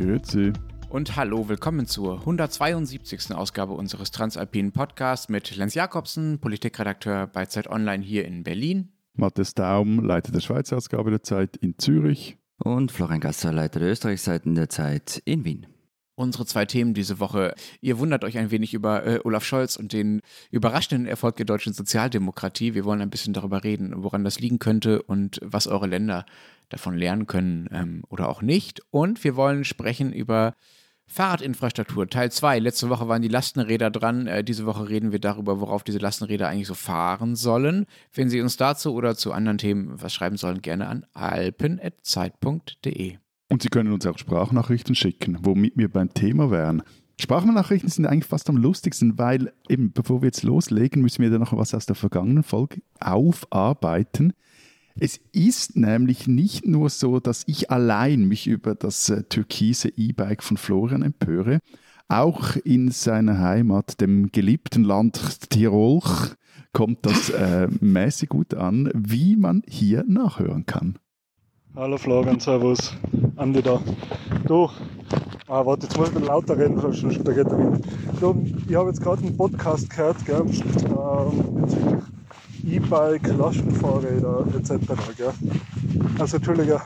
[0.00, 0.54] Grüezi.
[0.88, 3.34] Und hallo, willkommen zur 172.
[3.34, 8.88] Ausgabe unseres Transalpinen Podcasts mit Lenz Jakobsen, Politikredakteur bei Zeit Online hier in Berlin.
[9.12, 12.38] Matthias Daum, Leiter der Schweizer Ausgabe der Zeit in Zürich.
[12.56, 15.66] Und Florian Gasser, Leiter der Österreichseiten der Zeit in Wien
[16.20, 17.54] unsere zwei Themen diese Woche.
[17.80, 21.72] Ihr wundert euch ein wenig über äh, Olaf Scholz und den überraschenden Erfolg der deutschen
[21.72, 22.74] Sozialdemokratie.
[22.74, 26.26] Wir wollen ein bisschen darüber reden, woran das liegen könnte und was eure Länder
[26.70, 28.82] davon lernen können ähm, oder auch nicht.
[28.90, 30.54] Und wir wollen sprechen über
[31.06, 32.60] Fahrradinfrastruktur, Teil 2.
[32.60, 34.28] Letzte Woche waren die Lastenräder dran.
[34.28, 37.86] Äh, diese Woche reden wir darüber, worauf diese Lastenräder eigentlich so fahren sollen.
[38.14, 43.16] Wenn Sie uns dazu oder zu anderen Themen was schreiben sollen, gerne an alpen.zeit.de.
[43.48, 46.84] Und Sie können uns auch Sprachnachrichten schicken, womit wir beim Thema wären.
[47.20, 51.40] Sprachnachrichten sind eigentlich fast am lustigsten, weil eben bevor wir jetzt loslegen, müssen wir dann
[51.40, 54.32] noch was aus der vergangenen Folge aufarbeiten.
[55.02, 60.42] Es ist nämlich nicht nur so, dass ich allein mich über das äh, türkise E-Bike
[60.42, 61.60] von Florian empöre.
[62.08, 66.02] Auch in seiner Heimat, dem geliebten Land Tirol,
[66.74, 70.98] kommt das äh, mäßig gut an, wie man hier nachhören kann.
[71.74, 72.92] Hallo Florian, servus.
[73.36, 73.80] Andi da.
[74.46, 74.68] Du,
[75.48, 77.86] ah, warte, jetzt muss ich lauter reden, sonst da geht der Wind.
[78.20, 80.84] Du, ich habe jetzt gerade einen Podcast gehört, gell, bezüglich
[82.90, 84.72] E-Bike, Lastenfahrräder etc.
[85.16, 85.32] Gell.
[86.18, 86.80] Also Entschuldige,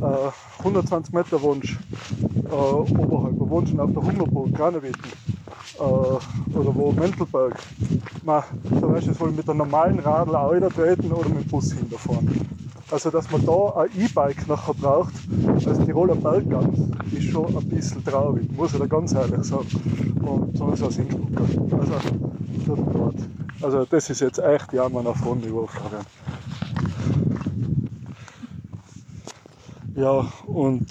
[0.00, 1.76] äh, 120 Meter Wunsch
[2.48, 5.02] äh, oberhalb, wohnst du auf der Hungerburg, Granewitten
[5.80, 7.58] äh, oder wo Mentelberg.
[8.22, 11.72] Man, du, es wohl mit der normalen Radl auch wieder treten oder mit dem Bus
[11.72, 12.48] hinterfahren.
[12.92, 15.14] Also, dass man da ein E-Bike nachher braucht,
[15.66, 16.78] als Tiroler Bergland,
[17.10, 19.66] ist schon ein bisschen traurig, muss ich da ganz ehrlich sagen.
[20.20, 21.48] Und so ist es Innsbrucker.
[21.80, 21.94] Also,
[22.92, 23.41] dort.
[23.62, 26.06] Also, das ist jetzt echt ja meiner Frontniveau, Florian.
[29.94, 30.88] Ja, und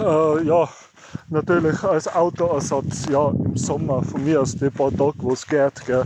[0.00, 0.68] äh, ja,
[1.28, 5.86] natürlich als Autoersatz, ja, im Sommer von mir aus die paar Tage, wo es geht,
[5.86, 6.04] gell,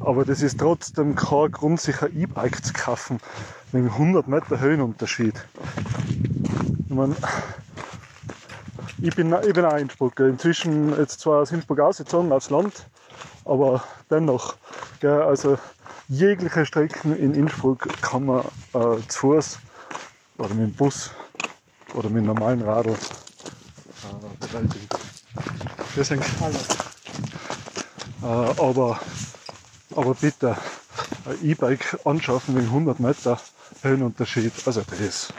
[0.00, 3.20] aber das ist trotzdem kein Grund, sich ein E-Bike zu kaufen.
[3.70, 5.34] Wegen 100 Meter Höhenunterschied.
[6.88, 7.16] Ich, mein,
[9.00, 10.26] ich, bin, ich bin auch Innsbrucker.
[10.26, 12.86] Inzwischen jetzt zwar aus Innsbruck ausgezogen, aufs Land,
[13.44, 14.56] aber dennoch.
[15.00, 15.58] Gell, also
[16.08, 18.44] jegliche Strecken in Innsbruck kann man
[18.74, 19.58] äh, zu Fuß
[20.38, 21.10] oder mit dem Bus
[21.94, 22.96] oder mit einem normalen Radl äh,
[24.40, 24.88] bewältigen.
[25.94, 26.68] Wir sind alles.
[28.22, 29.00] Äh, aber
[29.94, 30.56] aber bitte
[31.26, 33.40] ein E-Bike anschaffen wegen 100 Meter
[33.82, 34.52] Höhenunterschied.
[34.64, 35.32] Also das.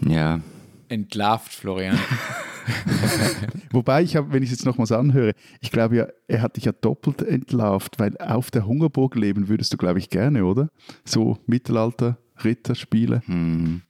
[0.00, 0.40] Ja.
[0.88, 1.98] Entlarvt, Florian.
[3.72, 6.64] Wobei ich habe, wenn ich es jetzt nochmals anhöre, ich glaube ja, er hat dich
[6.64, 10.70] ja doppelt entlarvt, weil auf der Hungerburg leben würdest du, glaube ich, gerne, oder?
[11.04, 13.22] So Mittelalter, Ritterspiele.
[13.26, 13.82] Hm.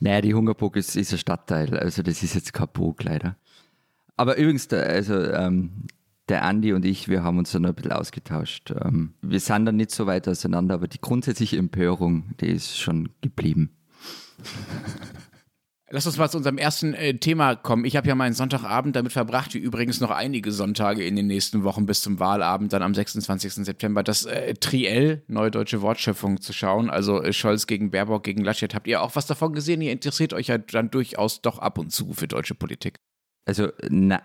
[0.00, 3.36] Naja, die Hungerburg ist, ist ein Stadtteil, also das ist jetzt kein Burg leider.
[4.16, 5.86] Aber übrigens, also ähm,
[6.28, 8.72] der Andi und ich, wir haben uns dann ein bisschen ausgetauscht.
[8.84, 13.10] Ähm, wir sind dann nicht so weit auseinander, aber die grundsätzliche Empörung, die ist schon
[13.20, 13.70] geblieben.
[15.94, 17.84] Lass uns mal zu unserem ersten äh, Thema kommen.
[17.84, 21.64] Ich habe ja meinen Sonntagabend damit verbracht, wie übrigens noch einige Sonntage in den nächsten
[21.64, 23.66] Wochen bis zum Wahlabend, dann am 26.
[23.66, 26.88] September, das äh, Triell, neue deutsche Wortschöpfung, zu schauen.
[26.88, 28.74] Also äh, Scholz gegen Baerbock gegen Laschet.
[28.74, 29.82] Habt ihr auch was davon gesehen?
[29.82, 32.96] Ihr interessiert euch ja dann durchaus doch ab und zu für deutsche Politik.
[33.44, 34.22] Also na,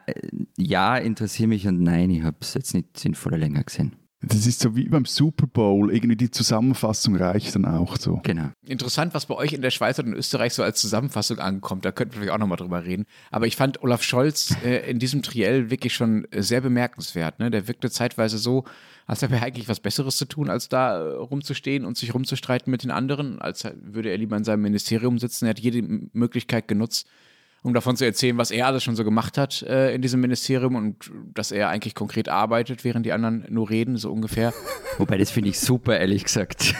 [0.58, 4.07] ja, interessiere mich und nein, ich habe es jetzt nicht sinnvoller länger gesehen.
[4.22, 8.20] Das ist so wie beim Super Bowl, irgendwie die Zusammenfassung reicht dann auch so.
[8.24, 8.50] Genau.
[8.66, 11.86] Interessant, was bei euch in der Schweiz und in Österreich so als Zusammenfassung ankommt.
[11.86, 13.06] Da könnten wir vielleicht auch nochmal drüber reden.
[13.30, 17.38] Aber ich fand Olaf Scholz äh, in diesem Triell wirklich schon sehr bemerkenswert.
[17.38, 17.52] Ne?
[17.52, 18.64] Der wirkte zeitweise so,
[19.06, 22.72] als hätte er eigentlich was Besseres zu tun, als da äh, rumzustehen und sich rumzustreiten
[22.72, 25.46] mit den anderen, als würde er lieber in seinem Ministerium sitzen.
[25.46, 25.84] Er hat jede
[26.14, 27.08] Möglichkeit genutzt,
[27.64, 30.76] um davon zu erzählen, was er alles schon so gemacht hat äh, in diesem Ministerium
[30.76, 34.54] und dass er eigentlich konkret arbeitet, während die anderen nur reden, so ungefähr.
[34.98, 36.74] Wobei, das finde ich super, ehrlich gesagt.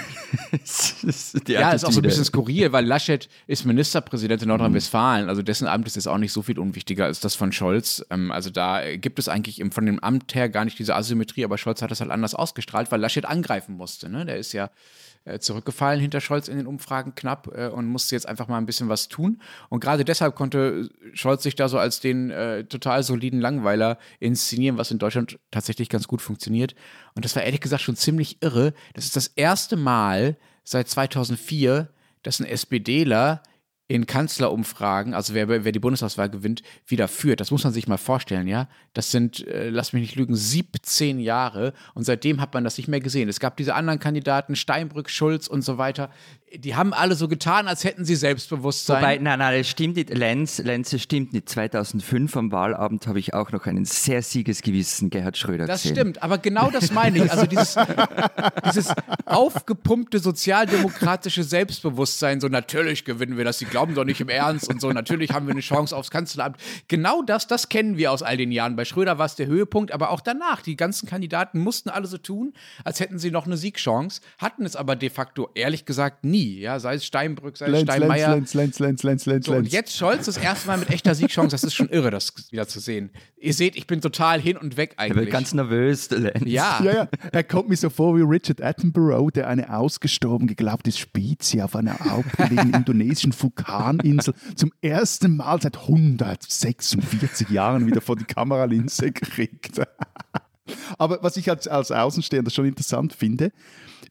[1.48, 5.68] ja, ist auch so ein bisschen skurril, weil Laschet ist Ministerpräsident in Nordrhein-Westfalen, also dessen
[5.68, 8.06] Amt ist jetzt auch nicht so viel unwichtiger als das von Scholz.
[8.10, 11.58] Ähm, also da gibt es eigentlich von dem Amt her gar nicht diese Asymmetrie, aber
[11.58, 14.10] Scholz hat das halt anders ausgestrahlt, weil Laschet angreifen musste.
[14.10, 14.26] Ne?
[14.26, 14.70] Der ist ja
[15.40, 18.90] zurückgefallen hinter Scholz in den Umfragen knapp äh, und musste jetzt einfach mal ein bisschen
[18.90, 19.42] was tun.
[19.70, 24.78] Und gerade deshalb konnte Scholz sich da so als den äh, total soliden Langweiler inszenieren,
[24.78, 26.76] was in Deutschland tatsächlich ganz gut funktioniert.
[27.16, 28.74] Und das war ehrlich gesagt schon ziemlich irre.
[28.94, 31.90] Das ist das erste Mal seit 2004,
[32.24, 33.42] dass ein SPDler
[33.90, 37.40] in Kanzlerumfragen, also wer, wer die Bundestagswahl gewinnt, wieder führt.
[37.40, 38.68] Das muss man sich mal vorstellen, ja.
[38.94, 42.90] Das sind, äh, lass mich nicht lügen, 17 Jahre und seitdem hat man das nicht
[42.90, 43.30] mehr gesehen.
[43.30, 46.10] Es gab diese anderen Kandidaten, Steinbrück, Schulz und so weiter.
[46.56, 49.02] Die haben alle so getan, als hätten sie Selbstbewusstsein.
[49.02, 50.16] Wobei, nein, nein, das stimmt nicht.
[50.16, 51.50] Lenz, Lenz, das stimmt nicht.
[51.50, 55.96] 2005 am Wahlabend habe ich auch noch einen sehr siegesgewissen Gerhard Schröder das gesehen.
[55.96, 57.32] Das stimmt, aber genau das meine ich.
[57.32, 57.76] Also dieses,
[58.66, 58.94] dieses
[59.26, 64.80] aufgepumpte sozialdemokratische Selbstbewusstsein, so natürlich gewinnen wir das, sie glauben doch nicht im Ernst und
[64.80, 66.56] so, natürlich haben wir eine Chance aufs Kanzleramt.
[66.88, 68.78] Genau das, das kennen wir aus all den Jahren.
[68.78, 70.62] Bei Schröder war es der Höhepunkt, aber auch danach.
[70.62, 72.54] Die ganzen Kandidaten mussten alle so tun,
[72.86, 76.60] als hätten sie noch eine Siegchance, hatten es aber de facto, ehrlich gesagt, nie nie,
[76.60, 78.36] ja, sei es Steinbrück, sei es Lenz, Steinmeier.
[78.36, 81.54] Lenz, Lenz, Lenz, Lenz, Lenz, so, Und jetzt Scholz das erste Mal mit echter Siegchance,
[81.54, 83.10] das ist schon irre, das wieder zu sehen.
[83.38, 85.18] Ihr seht, ich bin total hin und weg eigentlich.
[85.18, 86.44] Er wird ganz nervös, Lenz.
[86.46, 86.82] Ja.
[86.84, 87.10] ja, ja.
[87.32, 92.00] Er kommt mir so vor wie Richard Attenborough, der eine ausgestorben geglaubte Spezie auf einer
[92.02, 99.82] abgelegenen indonesischen Vulkaninsel zum ersten Mal seit 146 Jahren wieder vor die Kameralinse kriegt.
[100.98, 103.52] Aber was ich als, als Außenstehender schon interessant finde,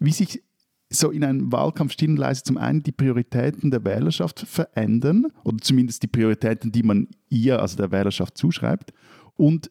[0.00, 0.42] wie sich
[0.90, 6.08] so in einem Wahlkampf stillenleise zum einen die Prioritäten der Wählerschaft verändern oder zumindest die
[6.08, 8.92] Prioritäten, die man ihr, also der Wählerschaft, zuschreibt
[9.36, 9.70] und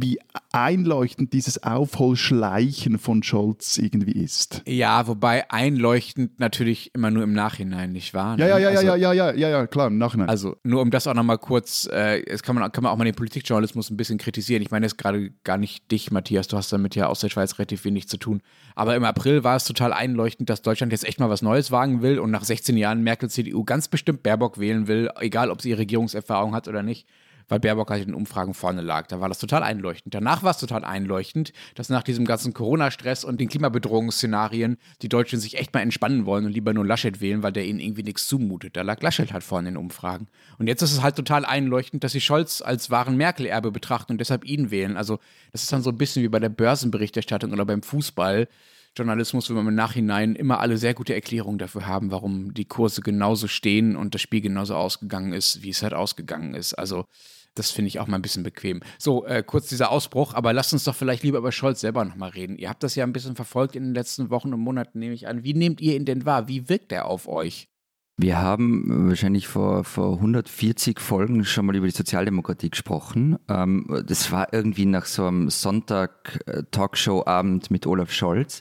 [0.00, 0.18] wie
[0.50, 4.62] einleuchtend dieses Aufholschleichen von Scholz irgendwie ist.
[4.66, 8.38] Ja, wobei einleuchtend natürlich immer nur im Nachhinein, nicht wahr?
[8.38, 10.28] Ja, ja, ja, also, ja, ja, ja, ja, ja, klar, im Nachhinein.
[10.28, 13.04] Also nur um das auch nochmal kurz, äh, es kann man, kann man auch mal
[13.04, 14.62] den Politikjournalismus ein bisschen kritisieren.
[14.62, 17.56] Ich meine jetzt gerade gar nicht dich, Matthias, du hast damit ja aus der Schweiz
[17.58, 18.42] relativ wenig zu tun.
[18.74, 22.02] Aber im April war es total einleuchtend, dass Deutschland jetzt echt mal was Neues wagen
[22.02, 26.54] will und nach 16 Jahren Merkel-CDU ganz bestimmt Baerbock wählen will, egal ob sie Regierungserfahrung
[26.54, 27.06] hat oder nicht
[27.48, 29.06] weil Baerbock halt in den Umfragen vorne lag.
[29.06, 30.14] Da war das total einleuchtend.
[30.14, 35.40] Danach war es total einleuchtend, dass nach diesem ganzen Corona-Stress und den Klimabedrohungsszenarien die Deutschen
[35.40, 38.26] sich echt mal entspannen wollen und lieber nur Laschet wählen, weil der ihnen irgendwie nichts
[38.26, 38.76] zumutet.
[38.76, 40.28] Da lag Laschet halt vorne in den Umfragen.
[40.58, 44.18] Und jetzt ist es halt total einleuchtend, dass sie Scholz als wahren Merkel-Erbe betrachten und
[44.18, 44.96] deshalb ihn wählen.
[44.96, 45.18] Also
[45.52, 48.48] das ist dann so ein bisschen wie bei der Börsenberichterstattung oder beim Fußball.
[48.96, 53.00] Journalismus will man im Nachhinein immer alle sehr gute Erklärungen dafür haben, warum die Kurse
[53.00, 56.74] genauso stehen und das Spiel genauso ausgegangen ist, wie es halt ausgegangen ist.
[56.74, 57.06] Also
[57.54, 58.80] das finde ich auch mal ein bisschen bequem.
[58.98, 62.30] So, äh, kurz dieser Ausbruch, aber lasst uns doch vielleicht lieber über Scholz selber nochmal
[62.30, 62.58] reden.
[62.58, 65.28] Ihr habt das ja ein bisschen verfolgt in den letzten Wochen und Monaten, nehme ich
[65.28, 65.44] an.
[65.44, 66.48] Wie nehmt ihr ihn denn wahr?
[66.48, 67.68] Wie wirkt er auf euch?
[68.16, 73.40] Wir haben wahrscheinlich vor, vor 140 Folgen schon mal über die Sozialdemokratie gesprochen.
[73.48, 78.60] Ähm, das war irgendwie nach so einem Sonntag-Talkshow-Abend mit Olaf Scholz.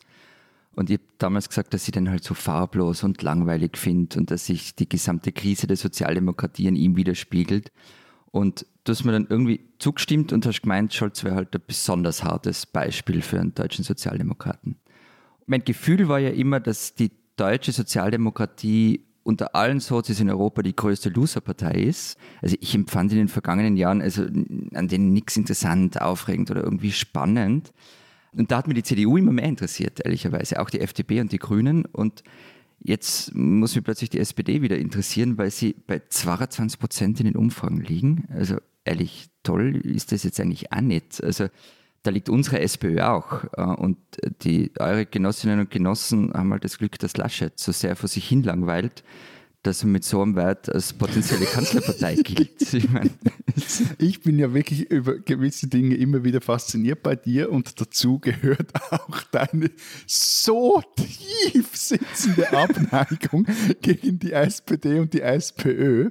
[0.75, 4.31] Und ich habe damals gesagt, dass ich den halt so farblos und langweilig finde und
[4.31, 7.71] dass sich die gesamte Krise der Sozialdemokratie in ihm widerspiegelt.
[8.31, 12.23] Und du hast mir dann irgendwie zugestimmt und hast gemeint, Scholz wäre halt ein besonders
[12.23, 14.77] hartes Beispiel für einen deutschen Sozialdemokraten.
[15.45, 20.75] Mein Gefühl war ja immer, dass die deutsche Sozialdemokratie unter allen Sozis in Europa die
[20.75, 22.17] größte Loserpartei ist.
[22.41, 26.91] Also ich empfand in den vergangenen Jahren also an denen nichts interessant, aufregend oder irgendwie
[26.91, 27.71] spannend.
[28.35, 31.39] Und da hat mir die CDU immer mehr interessiert, ehrlicherweise, auch die FDP und die
[31.39, 31.85] Grünen.
[31.85, 32.23] Und
[32.85, 37.37] Jetzt muss mich plötzlich die SPD wieder interessieren, weil sie bei 22 Prozent in den
[37.37, 38.27] Umfragen liegen.
[38.29, 41.23] Also ehrlich, toll ist das jetzt eigentlich auch nicht.
[41.23, 41.47] Also
[42.03, 43.45] da liegt unsere SPÖ auch.
[43.53, 43.97] Äh, und
[44.43, 48.27] die, eure Genossinnen und Genossen haben halt das Glück, dass Laschet so sehr vor sich
[48.27, 49.05] hin langweilt,
[49.63, 52.73] dass er mit so einem Wert als potenzielle Kanzlerpartei gilt.
[52.73, 53.09] Ich, mein,
[53.97, 58.71] ich, bin ja wirklich über gewisse Dinge immer wieder fasziniert bei dir und dazu gehört
[58.91, 59.71] auch deine
[60.05, 63.47] so tief sitzende Abneigung
[63.81, 66.09] gegen die SPD und die SPÖ.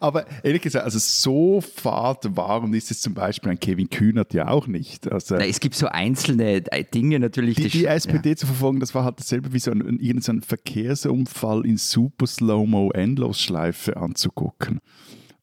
[0.00, 4.66] Aber ehrlich gesagt, also so fahrtwarm ist es zum Beispiel ein Kevin Kühnert ja auch
[4.66, 5.10] nicht.
[5.10, 7.56] Also, Na, es gibt so einzelne äh, Dinge natürlich.
[7.56, 8.36] Die, die SPD ja.
[8.36, 13.96] zu verfolgen, das war halt dasselbe wie so ein, irgendein Verkehrsunfall in super Slow-Mo Endlosschleife
[13.96, 14.80] anzugucken.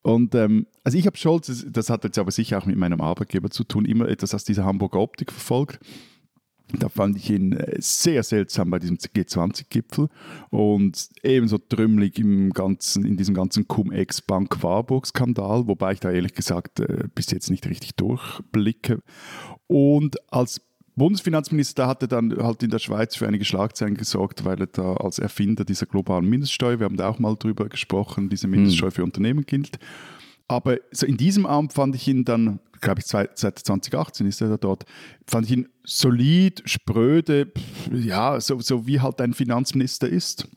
[0.01, 3.49] Und ähm, also ich habe Scholz, das hat jetzt aber sicher auch mit meinem Arbeitgeber
[3.49, 5.79] zu tun, immer etwas aus dieser Hamburger Optik verfolgt.
[6.73, 10.09] Da fand ich ihn äh, sehr seltsam bei diesem G20-Gipfel
[10.49, 17.07] und ebenso trümmelig im ganzen, in diesem ganzen Cum-Ex-Bank-Warburg-Skandal, wobei ich da ehrlich gesagt äh,
[17.13, 19.01] bis jetzt nicht richtig durchblicke.
[19.67, 20.61] Und als
[20.95, 24.95] Bundesfinanzminister hat er dann halt in der Schweiz für einige Schlagzeilen gesorgt, weil er da
[24.95, 28.95] als Erfinder dieser globalen Mindeststeuer, wir haben da auch mal drüber gesprochen, diese Mindeststeuer hm.
[28.95, 29.77] für Unternehmen gilt.
[30.47, 34.49] Aber so in diesem Amt fand ich ihn dann, glaube ich, seit 2018 ist er
[34.49, 34.85] da dort,
[35.27, 37.51] fand ich ihn solid, spröde,
[37.91, 40.47] ja, so, so wie halt ein Finanzminister ist.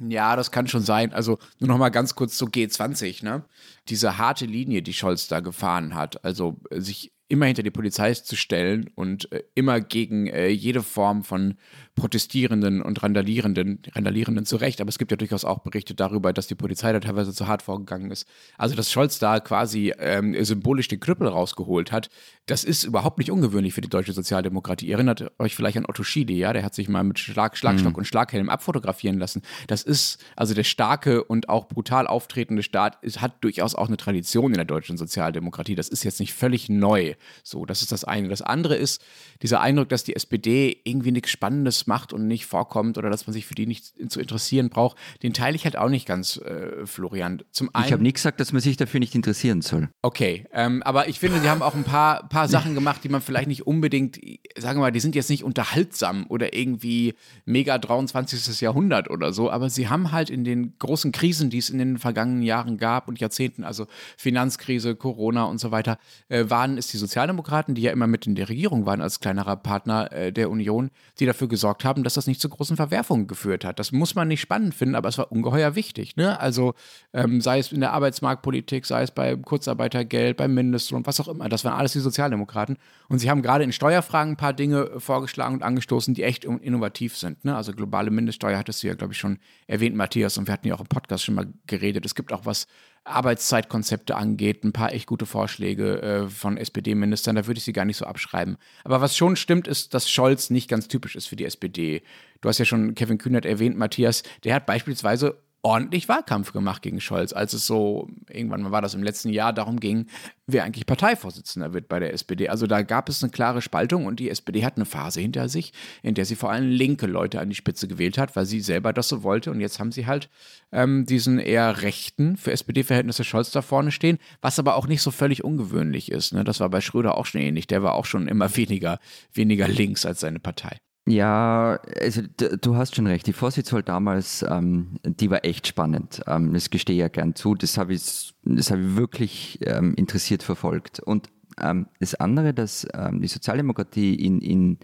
[0.00, 1.12] Ja, das kann schon sein.
[1.12, 3.44] Also nur noch mal ganz kurz zu G20, ne?
[3.88, 8.36] Diese harte Linie, die Scholz da gefahren hat, also sich immer hinter die Polizei zu
[8.36, 11.54] stellen und äh, immer gegen äh, jede Form von
[11.94, 14.80] Protestierenden und Randalierenden, Randalierenden zu Recht.
[14.80, 17.62] Aber es gibt ja durchaus auch Berichte darüber, dass die Polizei da teilweise zu hart
[17.62, 18.26] vorgegangen ist.
[18.56, 22.08] Also, dass Scholz da quasi ähm, symbolisch den Krüppel rausgeholt hat,
[22.46, 24.86] das ist überhaupt nicht ungewöhnlich für die deutsche Sozialdemokratie.
[24.86, 27.92] Ihr erinnert euch vielleicht an Otto Schiele, ja, der hat sich mal mit Schlag, Schlagstock
[27.92, 27.98] mhm.
[27.98, 29.42] und Schlaghelm abfotografieren lassen.
[29.66, 33.98] Das ist, also der starke und auch brutal auftretende Staat ist, hat durchaus auch eine
[33.98, 35.74] Tradition in der deutschen Sozialdemokratie.
[35.74, 37.14] Das ist jetzt nicht völlig neu.
[37.42, 38.28] So, das ist das eine.
[38.28, 39.02] Das andere ist
[39.42, 43.34] dieser Eindruck, dass die SPD irgendwie nichts Spannendes macht und nicht vorkommt oder dass man
[43.34, 44.96] sich für die nicht zu interessieren braucht.
[45.22, 47.42] Den teile ich halt auch nicht ganz, äh, Florian.
[47.50, 49.88] Zum einen, ich habe nie gesagt, dass man sich dafür nicht interessieren soll.
[50.02, 53.20] Okay, ähm, aber ich finde, sie haben auch ein paar, paar Sachen gemacht, die man
[53.20, 54.18] vielleicht nicht unbedingt,
[54.56, 58.60] sagen wir mal, die sind jetzt nicht unterhaltsam oder irgendwie mega 23.
[58.60, 61.98] Jahrhundert oder so, aber sie haben halt in den großen Krisen, die es in den
[61.98, 65.98] vergangenen Jahren gab und Jahrzehnten, also Finanzkrise, Corona und so weiter,
[66.28, 69.56] äh, waren es die Sozialdemokraten, die ja immer mit in der Regierung waren als kleinerer
[69.56, 73.64] Partner äh, der Union, die dafür gesorgt haben, dass das nicht zu großen Verwerfungen geführt
[73.64, 73.78] hat.
[73.78, 76.16] Das muss man nicht spannend finden, aber es war ungeheuer wichtig.
[76.16, 76.38] Ne?
[76.38, 76.74] Also
[77.14, 81.48] ähm, sei es in der Arbeitsmarktpolitik, sei es bei Kurzarbeitergeld, beim Mindestlohn, was auch immer.
[81.48, 82.76] Das waren alles die Sozialdemokraten.
[83.08, 87.16] Und sie haben gerade in Steuerfragen ein paar Dinge vorgeschlagen und angestoßen, die echt innovativ
[87.16, 87.42] sind.
[87.44, 87.56] Ne?
[87.56, 90.74] Also globale Mindeststeuer hattest du ja, glaube ich, schon erwähnt, Matthias, und wir hatten ja
[90.74, 92.04] auch im Podcast schon mal geredet.
[92.04, 92.66] Es gibt auch was
[93.10, 97.84] Arbeitszeitkonzepte angeht, ein paar echt gute Vorschläge äh, von SPD-Ministern, da würde ich sie gar
[97.84, 98.56] nicht so abschreiben.
[98.84, 102.02] Aber was schon stimmt, ist, dass Scholz nicht ganz typisch ist für die SPD.
[102.40, 107.00] Du hast ja schon Kevin Kühnert erwähnt, Matthias, der hat beispielsweise ordentlich Wahlkampf gemacht gegen
[107.00, 110.06] Scholz, als es so, irgendwann war das im letzten Jahr, darum ging,
[110.46, 112.48] wer eigentlich Parteivorsitzender wird bei der SPD.
[112.48, 115.72] Also da gab es eine klare Spaltung und die SPD hat eine Phase hinter sich,
[116.02, 118.92] in der sie vor allem linke Leute an die Spitze gewählt hat, weil sie selber
[118.92, 119.50] das so wollte.
[119.50, 120.30] Und jetzt haben sie halt
[120.72, 125.10] ähm, diesen eher rechten, für SPD-Verhältnisse Scholz da vorne stehen, was aber auch nicht so
[125.10, 126.32] völlig ungewöhnlich ist.
[126.32, 126.44] Ne?
[126.44, 127.66] Das war bei Schröder auch schon ähnlich.
[127.66, 129.00] Der war auch schon immer weniger,
[129.32, 130.78] weniger links als seine Partei.
[131.08, 133.26] Ja, also du hast schon recht.
[133.26, 136.20] Die Vorsitzwahl damals, ähm, die war echt spannend.
[136.26, 137.54] Ähm, das gestehe ich ja gern zu.
[137.54, 141.00] Das habe ich, das hab ich wirklich ähm, interessiert verfolgt.
[141.00, 144.78] Und ähm, das andere, dass ähm, die Sozialdemokratie in, in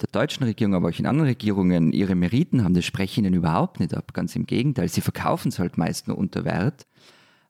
[0.00, 3.34] der deutschen Regierung, aber auch in anderen Regierungen ihre Meriten haben, das spreche ich ihnen
[3.34, 4.14] überhaupt nicht ab.
[4.14, 6.86] Ganz im Gegenteil, sie verkaufen es halt meist nur unter Wert.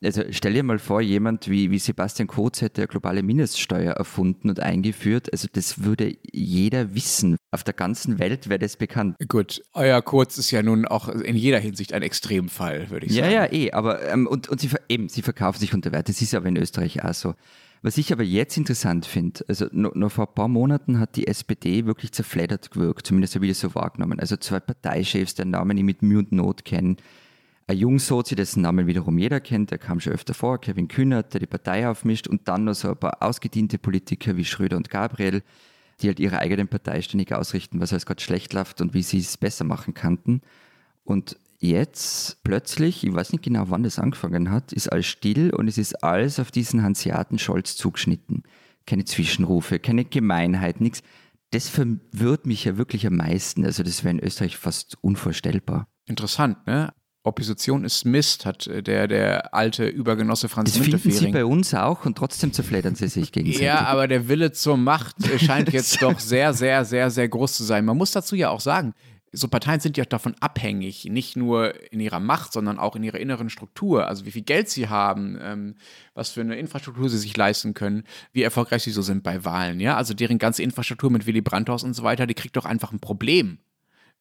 [0.03, 4.49] Also stell dir mal vor, jemand wie, wie Sebastian Kurz hätte eine globale Mindeststeuer erfunden
[4.49, 5.33] und eingeführt.
[5.33, 7.37] Also das würde jeder wissen.
[7.51, 9.17] Auf der ganzen Welt wäre das bekannt.
[9.27, 13.27] Gut, euer Kurz ist ja nun auch in jeder Hinsicht ein Extremfall, würde ich sagen.
[13.27, 13.73] Ja, ja, eh.
[13.73, 16.09] Aber ähm, und, und sie, eben, sie verkaufen sich unter Wert.
[16.09, 17.35] Das ist aber in Österreich auch so.
[17.83, 21.29] Was ich aber jetzt interessant finde, also noch, noch, vor ein paar Monaten hat die
[21.29, 24.19] SPD wirklich zerfleddert gewirkt, zumindest habe ich das so wahrgenommen.
[24.19, 26.97] Also zwei Parteichefs, deren Namen ich mit Mühe und Not kenne,
[27.69, 31.41] ein Jungsozi, dessen Namen wiederum jeder kennt, der kam schon öfter vor, Kevin Kühnert, der
[31.41, 35.43] die Partei aufmischt und dann noch so ein paar ausgediente Politiker wie Schröder und Gabriel,
[36.01, 39.19] die halt ihre eigenen Partei ständig ausrichten, was alles gerade schlecht läuft und wie sie
[39.19, 40.41] es besser machen könnten.
[41.05, 45.69] Und jetzt plötzlich, ich weiß nicht genau, wann das angefangen hat, ist alles still und
[45.69, 48.45] es ist alles auf diesen Hanseaten Scholz zugeschnitten.
[48.87, 51.03] Keine Zwischenrufe, keine Gemeinheit, nichts.
[51.51, 53.67] Das verwirrt mich ja wirklich am meisten.
[53.67, 55.87] Also das wäre in Österreich fast unvorstellbar.
[56.07, 56.95] Interessant, ne?
[57.25, 61.75] Opposition ist Mist, hat äh, der, der alte Übergenosse Franz Das finden Sie bei uns
[61.75, 63.67] auch und trotzdem zerfleddern Sie sich gegenseitig.
[63.67, 67.55] Ja, aber der Wille zur Macht äh, scheint jetzt doch sehr, sehr, sehr, sehr groß
[67.55, 67.85] zu sein.
[67.85, 68.95] Man muss dazu ja auch sagen,
[69.33, 73.19] so Parteien sind ja davon abhängig, nicht nur in ihrer Macht, sondern auch in ihrer
[73.19, 74.07] inneren Struktur.
[74.07, 75.75] Also wie viel Geld sie haben, ähm,
[76.15, 79.81] was für eine Infrastruktur sie sich leisten können, wie erfolgreich sie so sind bei Wahlen.
[79.81, 82.93] Ja, also deren ganze Infrastruktur mit Willy Brandt und so weiter, die kriegt doch einfach
[82.93, 83.59] ein Problem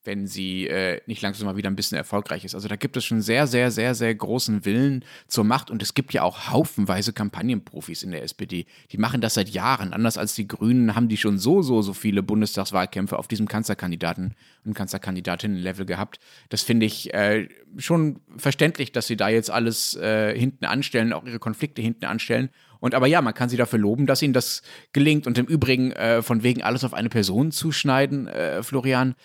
[0.07, 2.55] wenn sie äh, nicht langsam mal wieder ein bisschen erfolgreich ist.
[2.55, 5.93] Also da gibt es schon sehr, sehr, sehr, sehr großen Willen zur Macht und es
[5.93, 8.65] gibt ja auch haufenweise Kampagnenprofis in der SPD.
[8.91, 9.93] Die machen das seit Jahren.
[9.93, 14.31] Anders als die Grünen haben die schon so, so, so viele Bundestagswahlkämpfe auf diesem Kanzlerkandidaten-
[14.65, 16.19] und Kanzlerkandidatinnen-Level gehabt.
[16.49, 21.25] Das finde ich äh, schon verständlich, dass sie da jetzt alles äh, hinten anstellen, auch
[21.25, 22.49] ihre Konflikte hinten anstellen.
[22.79, 24.61] Und aber ja, man kann sie dafür loben, dass ihnen das
[24.93, 25.27] gelingt.
[25.27, 29.15] Und im Übrigen äh, von wegen alles auf eine Person zuschneiden, äh, Florian.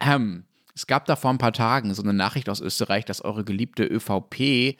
[0.00, 0.44] Ähm,
[0.74, 3.84] es gab da vor ein paar Tagen so eine Nachricht aus Österreich, dass eure geliebte
[3.84, 4.76] ÖVP ähm,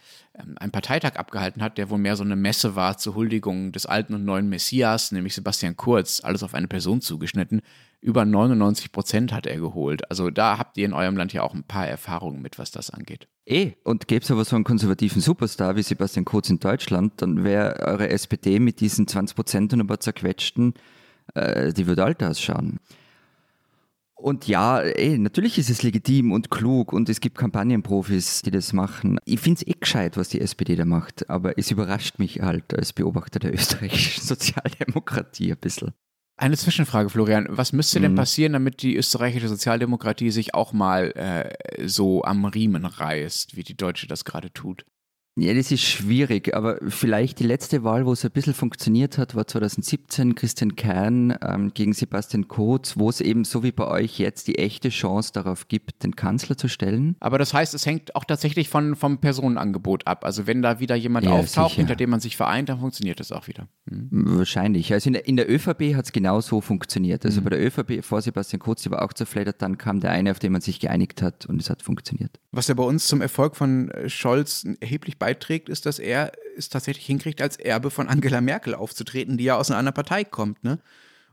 [0.57, 4.15] einen Parteitag abgehalten hat, der wohl mehr so eine Messe war zur Huldigung des alten
[4.15, 7.61] und neuen Messias, nämlich Sebastian Kurz, alles auf eine Person zugeschnitten.
[8.01, 10.09] Über 99 Prozent hat er geholt.
[10.11, 12.89] Also da habt ihr in eurem Land ja auch ein paar Erfahrungen mit, was das
[12.89, 13.29] angeht.
[13.45, 17.45] Eh, und gäbe es aber so einen konservativen Superstar wie Sebastian Kurz in Deutschland, dann
[17.45, 20.73] wäre eure SPD mit diesen 20 Prozent und ein paar zerquetschten,
[21.35, 22.79] äh, die würde alt ausschauen.
[24.21, 28.75] Und ja, ey, natürlich ist es legitim und klug und es gibt Kampagnenprofis, die das
[28.75, 29.19] machen.
[29.25, 32.75] Ich finde es eh gescheit, was die SPD da macht, aber es überrascht mich halt
[32.75, 35.93] als Beobachter der österreichischen Sozialdemokratie ein bisschen.
[36.37, 37.47] Eine Zwischenfrage, Florian.
[37.51, 38.17] Was müsste denn mhm.
[38.17, 43.77] passieren, damit die österreichische Sozialdemokratie sich auch mal äh, so am Riemen reißt, wie die
[43.77, 44.85] deutsche das gerade tut?
[45.41, 49.35] Ja, das ist schwierig, aber vielleicht die letzte Wahl, wo es ein bisschen funktioniert hat,
[49.35, 54.19] war 2017 Christian Kern ähm, gegen Sebastian Kurz, wo es eben so wie bei euch
[54.19, 57.17] jetzt die echte Chance darauf gibt, den Kanzler zu stellen.
[57.21, 60.27] Aber das heißt, es hängt auch tatsächlich von, vom Personenangebot ab.
[60.27, 61.81] Also wenn da wieder jemand ja, auftaucht, sicher.
[61.81, 63.67] hinter dem man sich vereint, dann funktioniert das auch wieder.
[63.87, 64.11] Mhm.
[64.11, 64.93] Wahrscheinlich.
[64.93, 67.25] Also in der, in der ÖVP hat es genau so funktioniert.
[67.25, 67.45] Also mhm.
[67.45, 70.39] bei der ÖVP vor Sebastian Kurz, die war auch zerfleddert, dann kam der eine, auf
[70.39, 72.39] den man sich geeinigt hat und es hat funktioniert.
[72.53, 76.69] Was ja bei uns zum Erfolg von äh, Scholz erheblich beiträgt, ist, dass er es
[76.69, 80.63] tatsächlich hinkriegt, als Erbe von Angela Merkel aufzutreten, die ja aus einer anderen Partei kommt.
[80.65, 80.79] Ne?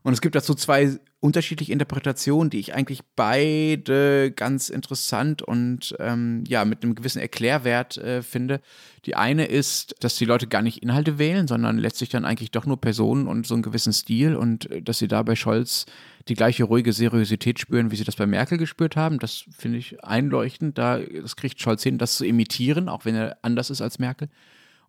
[0.04, 6.44] Und es gibt dazu zwei unterschiedliche Interpretationen, die ich eigentlich beide ganz interessant und ähm,
[6.48, 8.62] ja, mit einem gewissen Erklärwert äh, finde.
[9.06, 12.68] Die eine ist, dass die Leute gar nicht Inhalte wählen, sondern letztlich dann eigentlich doch
[12.68, 15.88] nur Personen und so einen gewissen Stil und äh, dass sie da bei Scholz
[16.30, 19.20] die gleiche ruhige Seriosität spüren, wie sie das bei Merkel gespürt haben.
[19.20, 20.78] Das finde ich einleuchtend.
[20.78, 24.30] Da, das kriegt Scholz hin, das zu imitieren, auch wenn er anders ist als Merkel.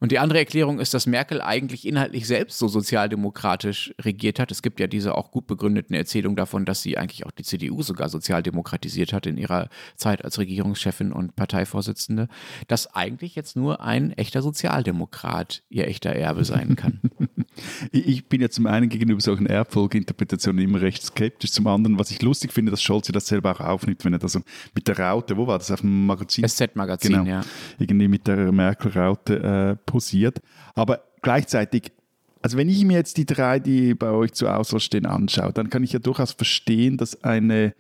[0.00, 4.52] Und die andere Erklärung ist, dass Merkel eigentlich inhaltlich selbst so sozialdemokratisch regiert hat.
[4.52, 7.82] Es gibt ja diese auch gut begründeten Erzählungen davon, dass sie eigentlich auch die CDU
[7.82, 12.28] sogar sozialdemokratisiert hat in ihrer Zeit als Regierungschefin und Parteivorsitzende,
[12.68, 17.00] dass eigentlich jetzt nur ein echter Sozialdemokrat ihr echter Erbe sein kann.
[17.92, 22.22] ich bin ja zum einen gegenüber solchen Erbfolgeinterpretationen immer recht skeptisch, zum anderen, was ich
[22.22, 24.40] lustig finde, dass Scholz das selber auch aufnimmt, wenn er das so
[24.74, 26.46] mit der Raute, wo war das, auf dem Magazin?
[26.46, 27.40] SZ-Magazin, genau, ja.
[27.78, 30.40] Irgendwie mit der Merkel-Raute äh, posiert.
[30.75, 31.90] Aber gleichzeitig,
[32.40, 35.71] also wenn ich mir jetzt die drei, die bei euch zur Auswahl stehen, anschaue, dann
[35.71, 37.75] kann ich ja durchaus verstehen, dass eine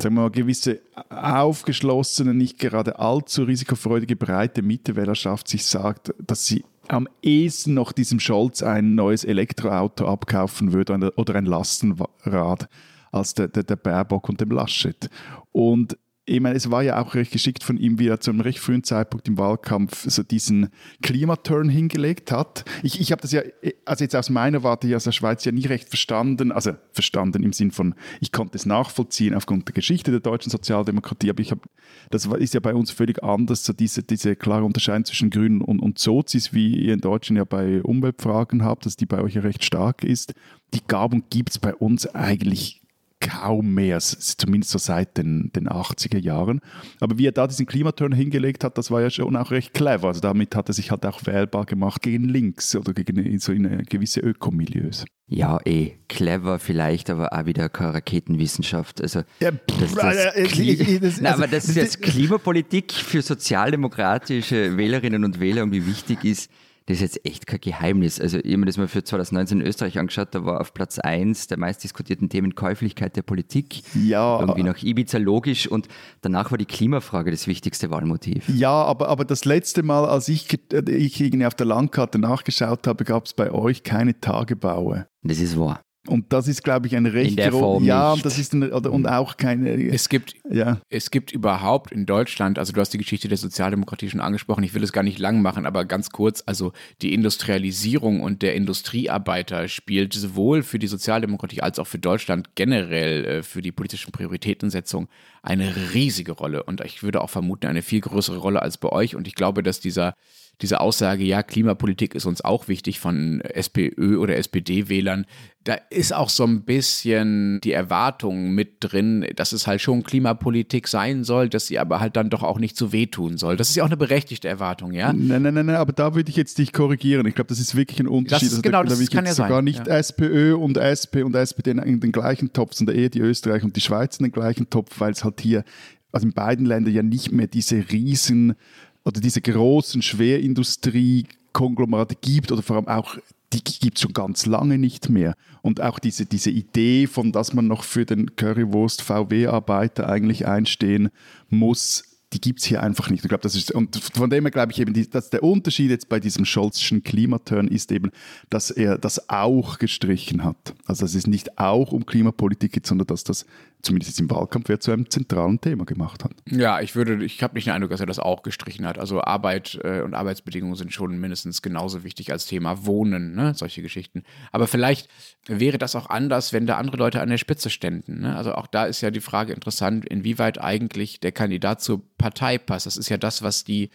[0.00, 0.80] sagen wir mal, gewisse
[1.10, 8.20] aufgeschlossene, nicht gerade allzu risikofreudige breite Mittewählerschaft sich sagt, dass sie am ehesten noch diesem
[8.20, 12.68] Scholz ein neues Elektroauto abkaufen würde oder ein Lastenrad
[13.10, 15.10] als der, der, der Baerbock und dem Laschet.
[15.52, 18.40] Und ich meine, es war ja auch recht geschickt von ihm, wie er zu einem
[18.40, 20.68] recht frühen Zeitpunkt im Wahlkampf so diesen
[21.02, 22.64] Klimaturn hingelegt hat.
[22.82, 23.42] Ich, ich habe das ja,
[23.84, 27.42] also jetzt aus meiner Warte hier aus der Schweiz ja nie recht verstanden, also verstanden
[27.42, 31.50] im Sinn von, ich konnte es nachvollziehen aufgrund der Geschichte der deutschen Sozialdemokratie, aber ich
[31.50, 31.62] habe,
[32.10, 35.80] das ist ja bei uns völlig anders, so diese, diese klare Unterscheidung zwischen Grünen und,
[35.80, 39.40] und Sozis, wie ihr in Deutschland ja bei Umweltfragen habt, dass die bei euch ja
[39.40, 40.34] recht stark ist.
[40.74, 42.82] Die Gabung gibt es bei uns eigentlich
[43.20, 46.60] kaum mehr, zumindest so seit den, den 80er Jahren.
[47.00, 50.08] Aber wie er da diesen Klimaturn hingelegt hat, das war ja schon auch recht clever.
[50.08, 53.84] Also damit hat er sich halt auch wählbar gemacht gegen links oder gegen so eine
[53.84, 55.04] gewisse Ökomilieus.
[55.30, 59.02] Ja, eh, clever vielleicht, aber auch wieder keine Raketenwissenschaft.
[59.02, 64.78] Also, ja, das, das, äh, Kli das, Nein, aber das ist jetzt Klimapolitik für sozialdemokratische
[64.78, 66.50] Wählerinnen und Wähler und wie wichtig ist,
[66.88, 68.18] das ist jetzt echt kein Geheimnis.
[68.18, 70.98] Also, ich habe mir das mal für 2019 in Österreich angeschaut, da war auf Platz
[70.98, 73.82] 1 der meistdiskutierten Themen Käuflichkeit der Politik.
[73.94, 74.40] Ja.
[74.40, 75.86] Irgendwie nach Ibiza logisch und
[76.22, 78.48] danach war die Klimafrage das wichtigste Wahlmotiv.
[78.48, 83.04] Ja, aber, aber das letzte Mal, als ich, ich irgendwie auf der Landkarte nachgeschaut habe,
[83.04, 85.06] gab es bei euch keine Tagebaue.
[85.22, 85.82] Das ist wahr.
[86.08, 88.24] Und das ist, glaube ich, ein recht in der Form ja, nicht.
[88.24, 89.70] das ist ein, oder, und auch keine.
[89.70, 90.80] Es gibt, ja.
[90.88, 94.64] es gibt überhaupt in Deutschland, also du hast die Geschichte der Sozialdemokratie schon angesprochen.
[94.64, 96.42] Ich will es gar nicht lang machen, aber ganz kurz.
[96.46, 102.54] Also die Industrialisierung und der Industriearbeiter spielt sowohl für die Sozialdemokratie als auch für Deutschland
[102.54, 105.08] generell äh, für die politischen Prioritätensetzung
[105.42, 106.62] eine riesige Rolle.
[106.62, 109.14] Und ich würde auch vermuten eine viel größere Rolle als bei euch.
[109.14, 110.14] Und ich glaube, dass dieser
[110.60, 115.24] diese Aussage, ja, Klimapolitik ist uns auch wichtig von SPÖ oder SPD-Wählern,
[115.64, 120.88] da ist auch so ein bisschen die Erwartung mit drin, dass es halt schon Klimapolitik
[120.88, 123.56] sein soll, dass sie aber halt dann doch auch nicht so wehtun soll.
[123.56, 125.12] Das ist ja auch eine berechtigte Erwartung, ja?
[125.12, 127.26] Nein, nein, nein, nein aber da würde ich jetzt dich korrigieren.
[127.26, 128.48] Ich glaube, das ist wirklich ein Unterschied.
[128.48, 129.64] Das ist, also genau, da, das da kann ja sogar sein.
[129.64, 129.98] nicht ja.
[129.98, 133.80] SPÖ und SP und SPD in den gleichen Topf, sondern eher die Österreich und die
[133.80, 135.64] Schweiz in den gleichen Topf, weil es halt hier
[136.10, 138.54] also in beiden Ländern ja nicht mehr diese riesen
[139.04, 143.16] oder diese großen Schwerindustrie-Konglomerate gibt oder vor allem auch
[143.52, 145.34] die gibt es schon ganz lange nicht mehr.
[145.62, 151.10] Und auch diese, diese Idee von, dass man noch für den Currywurst-VW-Arbeiter eigentlich einstehen
[151.48, 153.24] muss, die gibt es hier einfach nicht.
[153.24, 156.10] Ich glaube, das ist, und von dem her glaube ich eben, dass der Unterschied jetzt
[156.10, 158.10] bei diesem Scholzschen Klimaturn ist eben,
[158.50, 160.74] dass er das auch gestrichen hat.
[160.84, 163.46] Also dass es nicht auch um Klimapolitik geht, sondern dass das
[163.82, 166.32] zumindest jetzt im Wahlkampf ja zu einem zentralen Thema gemacht hat.
[166.50, 168.98] Ja, ich würde, ich habe nicht den Eindruck, dass er das auch gestrichen hat.
[168.98, 173.54] Also Arbeit äh, und Arbeitsbedingungen sind schon mindestens genauso wichtig als Thema Wohnen, ne?
[173.54, 174.24] solche Geschichten.
[174.52, 175.08] Aber vielleicht
[175.46, 178.20] wäre das auch anders, wenn da andere Leute an der Spitze ständen.
[178.20, 178.36] Ne?
[178.36, 182.86] Also auch da ist ja die Frage interessant, inwieweit eigentlich der Kandidat zur Partei passt.
[182.86, 183.90] Das ist ja das, was die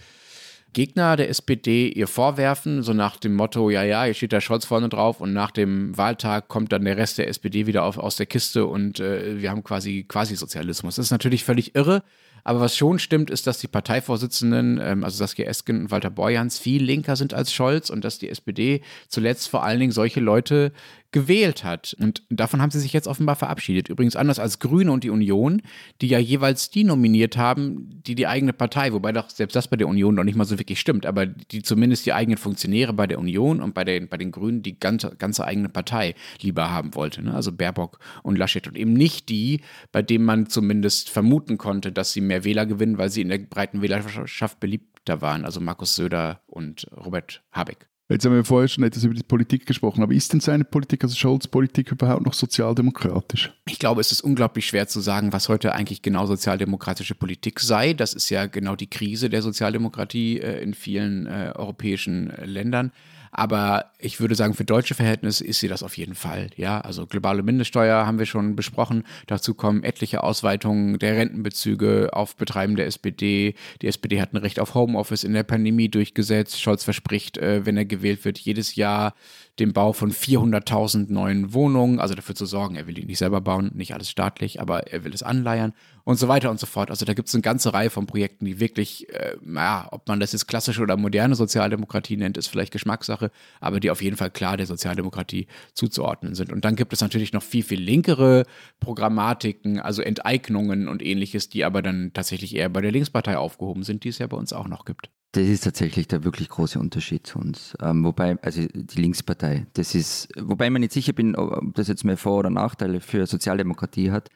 [0.73, 4.65] Gegner der SPD ihr vorwerfen, so nach dem Motto, ja, ja, hier steht da Scholz
[4.65, 8.15] vorne drauf und nach dem Wahltag kommt dann der Rest der SPD wieder auf, aus
[8.15, 10.95] der Kiste und äh, wir haben quasi quasi Sozialismus.
[10.95, 12.03] Das ist natürlich völlig irre,
[12.43, 16.59] aber was schon stimmt, ist, dass die Parteivorsitzenden, ähm, also Saskia Esken und Walter Borjans,
[16.59, 20.73] viel linker sind als Scholz und dass die SPD zuletzt vor allen Dingen solche Leute
[21.13, 21.95] gewählt hat.
[21.99, 23.88] Und davon haben sie sich jetzt offenbar verabschiedet.
[23.88, 25.62] Übrigens anders als Grüne und die Union,
[26.02, 29.78] die ja jeweils die nominiert haben, die die eigene Partei, wobei doch selbst das bei
[29.78, 33.08] der Union noch nicht mal so wirklich stimmt, aber die zumindest die eigenen Funktionäre bei
[33.08, 36.95] der Union und bei den, bei den Grünen die ganze, ganze eigene Partei lieber haben
[36.95, 37.23] wollte.
[37.23, 37.34] Ne?
[37.34, 42.12] Also Baerbock und Laschet und eben nicht die, bei denen man zumindest vermuten konnte, dass
[42.12, 45.45] sie mehr Wähler gewinnen, weil sie in der breiten Wählerschaft beliebter waren.
[45.45, 47.88] Also Markus Söder und Robert Habeck.
[48.09, 51.03] Jetzt haben wir vorher schon etwas über die Politik gesprochen, aber ist denn seine Politik,
[51.03, 53.53] also Scholz Politik überhaupt noch sozialdemokratisch?
[53.69, 57.93] Ich glaube, es ist unglaublich schwer zu sagen, was heute eigentlich genau sozialdemokratische Politik sei.
[57.93, 62.91] Das ist ja genau die Krise der Sozialdemokratie äh, in vielen äh, europäischen Ländern.
[63.35, 66.51] Aber ich würde sagen, für deutsche Verhältnisse ist sie das auf jeden Fall.
[66.55, 69.05] Ja, also globale Mindeststeuer haben wir schon besprochen.
[69.25, 73.55] Dazu kommen etliche Ausweitungen der Rentenbezüge auf Betreiben der SPD.
[73.81, 76.61] Die SPD hat ein Recht auf Homeoffice in der Pandemie durchgesetzt.
[76.61, 79.15] Scholz verspricht, äh, wenn er gewählt wird, jedes Jahr
[79.59, 83.41] dem Bau von 400.000 neuen Wohnungen, also dafür zu sorgen, er will die nicht selber
[83.41, 86.89] bauen, nicht alles staatlich, aber er will es anleiern und so weiter und so fort.
[86.89, 90.19] Also da gibt es eine ganze Reihe von Projekten, die wirklich, äh, ja, ob man
[90.19, 94.31] das jetzt klassische oder moderne Sozialdemokratie nennt, ist vielleicht Geschmackssache, aber die auf jeden Fall
[94.31, 96.51] klar der Sozialdemokratie zuzuordnen sind.
[96.51, 98.45] Und dann gibt es natürlich noch viel, viel linkere
[98.79, 104.03] Programmatiken, also Enteignungen und ähnliches, die aber dann tatsächlich eher bei der Linkspartei aufgehoben sind,
[104.03, 105.09] die es ja bei uns auch noch gibt.
[105.31, 107.75] Das ist tatsächlich der wirklich große Unterschied zu uns.
[107.81, 112.03] Ähm, wobei, also die Linkspartei, das ist, wobei mir nicht sicher bin, ob das jetzt
[112.03, 114.29] mehr Vor- oder Nachteile für Sozialdemokratie hat.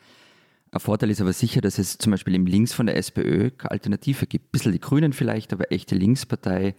[0.72, 3.72] Ein Vorteil ist aber sicher, dass es zum Beispiel im Links von der SPÖ keine
[3.72, 4.48] Alternative gibt.
[4.48, 6.76] Ein bisschen die Grünen vielleicht, aber echte Linkspartei,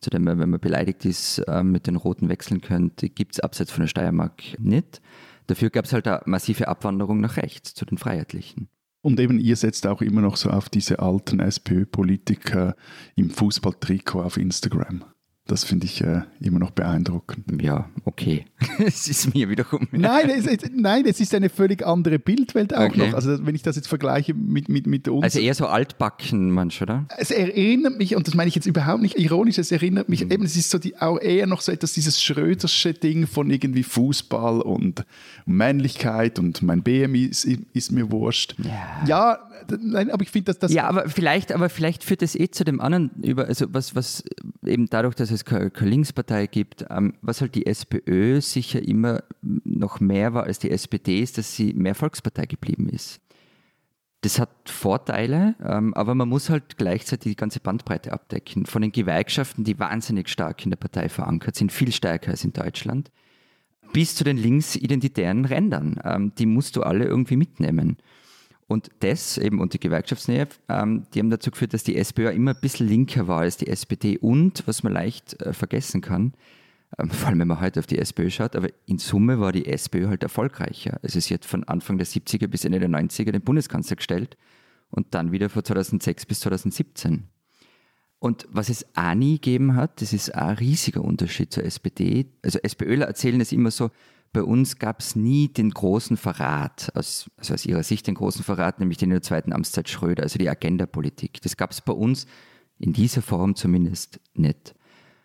[0.00, 3.40] zu der man, wenn man beleidigt ist, äh, mit den Roten wechseln könnte, gibt es
[3.40, 5.00] abseits von der Steiermark nicht.
[5.46, 8.68] Dafür gab es halt eine massive Abwanderung nach rechts, zu den Freiheitlichen.
[9.00, 12.74] Und eben ihr setzt auch immer noch so auf diese alten SPÖ-Politiker
[13.14, 15.04] im Fußballtrikot auf Instagram.
[15.48, 17.62] Das finde ich äh, immer noch beeindruckend.
[17.62, 18.44] Ja, okay.
[18.84, 19.88] es ist mir wiederum.
[19.92, 22.98] Nein es, es, nein, es ist eine völlig andere Bildwelt auch okay.
[22.98, 23.14] noch.
[23.14, 25.24] Also, wenn ich das jetzt vergleiche mit, mit, mit uns.
[25.24, 27.06] Also eher so altbacken, manch, oder?
[27.16, 30.32] Es erinnert mich, und das meine ich jetzt überhaupt nicht ironisch, es erinnert mich mhm.
[30.32, 33.84] eben, es ist so die, auch eher noch so etwas, dieses Schrödersche Ding von irgendwie
[33.84, 35.06] Fußball und
[35.46, 38.54] Männlichkeit und mein BMI ist, ist mir wurscht.
[38.58, 39.06] Ja.
[39.06, 39.38] ja,
[39.80, 40.72] nein, aber ich finde, dass das.
[40.72, 44.24] Ja, aber vielleicht, aber vielleicht führt es eh zu dem anderen über, also was, was
[44.64, 50.00] eben dadurch, dass es keine, Linkspartei gibt, ähm, was halt die SPÖ sicher immer noch
[50.00, 53.20] mehr war als die SPD, ist, dass sie mehr Volkspartei geblieben ist.
[54.22, 58.66] Das hat Vorteile, ähm, aber man muss halt gleichzeitig die ganze Bandbreite abdecken.
[58.66, 62.52] Von den Gewerkschaften, die wahnsinnig stark in der Partei verankert sind, viel stärker als in
[62.52, 63.12] Deutschland,
[63.92, 66.00] bis zu den linksidentitären Rändern.
[66.04, 67.96] Ähm, die musst du alle irgendwie mitnehmen.
[68.68, 72.52] Und das eben und die Gewerkschaftsnähe, ähm, die haben dazu geführt, dass die SPÖ immer
[72.52, 76.34] ein bisschen linker war als die SPD und, was man leicht äh, vergessen kann,
[76.98, 79.66] ähm, vor allem wenn man heute auf die SPÖ schaut, aber in Summe war die
[79.66, 81.00] SPÖ halt erfolgreicher.
[81.02, 84.36] Also sie hat von Anfang der 70er bis Ende der 90er den Bundeskanzler gestellt
[84.90, 87.24] und dann wieder von 2006 bis 2017.
[88.18, 92.26] Und was es auch nie gegeben hat, das ist ein riesiger Unterschied zur SPD.
[92.42, 93.90] Also SPÖler erzählen es immer so,
[94.32, 98.44] bei uns gab es nie den großen Verrat, aus, also aus ihrer Sicht den großen
[98.44, 101.40] Verrat, nämlich den in der zweiten Amtszeit Schröder, also die Agenda-Politik.
[101.42, 102.26] Das gab es bei uns
[102.78, 104.74] in dieser Form zumindest nicht.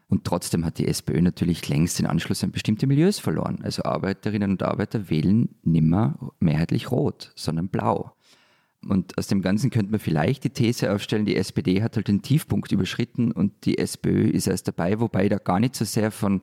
[0.07, 3.59] Und trotzdem hat die SPÖ natürlich längst den Anschluss an bestimmte Milieus verloren.
[3.63, 8.15] Also Arbeiterinnen und Arbeiter wählen nimmer mehrheitlich rot, sondern blau.
[8.87, 12.21] Und aus dem Ganzen könnte man vielleicht die These aufstellen, die SPD hat halt den
[12.21, 16.41] Tiefpunkt überschritten und die SPÖ ist erst dabei, wobei da gar nicht so sehr von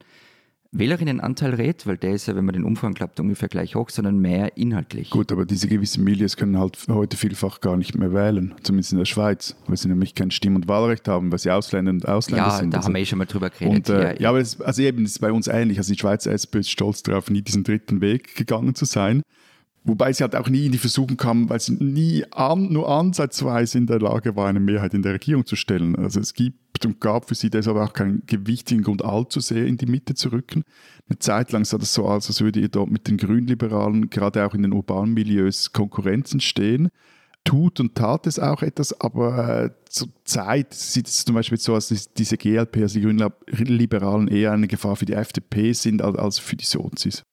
[0.73, 4.19] Wählerinnenanteil redet, weil der ist ja, wenn man den Umfang klappt, ungefähr gleich hoch, sondern
[4.19, 5.09] mehr inhaltlich.
[5.09, 8.97] Gut, aber diese gewissen Milies können halt heute vielfach gar nicht mehr wählen, zumindest in
[8.97, 12.45] der Schweiz, weil sie nämlich kein Stimm- und Wahlrecht haben, weil sie Ausländer und Ausländer
[12.45, 12.73] ja, sind.
[12.73, 13.89] Ja, da haben wir eh schon mal drüber geredet.
[13.89, 15.77] Und, äh, ja, aber es, also eben, es ist bei uns ähnlich.
[15.77, 19.23] Also die Schweizer SP ist stolz darauf, nie diesen dritten Weg gegangen zu sein.
[19.83, 23.79] Wobei sie halt auch nie in die Versuchung kam, weil sie nie an, nur ansatzweise
[23.79, 25.95] in der Lage war, eine Mehrheit in der Regierung zu stellen.
[25.95, 29.77] Also es gibt und gab für sie deshalb auch keinen gewichtigen Grund, allzu sehr in
[29.77, 30.63] die Mitte zu rücken.
[31.09, 34.45] Eine Zeit lang sah das so aus, als würde ihr dort mit den Grünliberalen gerade
[34.45, 36.89] auch in den urbanen Milieus Konkurrenzen stehen.
[37.43, 41.75] Tut und tat es auch etwas, aber äh, zur Zeit sieht es zum Beispiel so
[41.75, 46.37] aus, dass diese GLP, also die Grünliberalen, eher eine Gefahr für die FDP sind als
[46.37, 47.23] für die Sozis.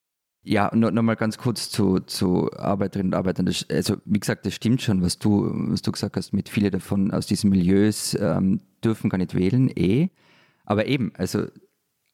[0.44, 3.46] Ja, noch, noch mal ganz kurz zu, zu Arbeiterinnen und Arbeitern.
[3.46, 6.70] Das, also, wie gesagt, das stimmt schon, was du, was du gesagt hast, mit viele
[6.70, 10.08] davon aus diesen Milieus ähm, dürfen gar nicht wählen, eh.
[10.64, 11.46] Aber eben, also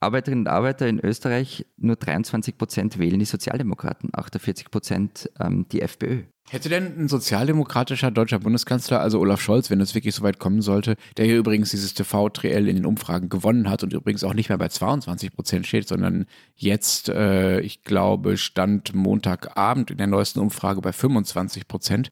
[0.04, 5.82] Arbeiterinnen und Arbeiter in Österreich, nur 23 Prozent wählen die Sozialdemokraten, 48 Prozent ähm, die
[5.82, 6.22] FPÖ.
[6.50, 10.60] Hätte denn ein sozialdemokratischer deutscher Bundeskanzler, also Olaf Scholz, wenn es wirklich so weit kommen
[10.60, 14.50] sollte, der hier übrigens dieses TV-Triell in den Umfragen gewonnen hat und übrigens auch nicht
[14.50, 20.40] mehr bei 22 Prozent steht, sondern jetzt, äh, ich glaube, stand Montagabend in der neuesten
[20.40, 22.10] Umfrage bei 25 Prozent,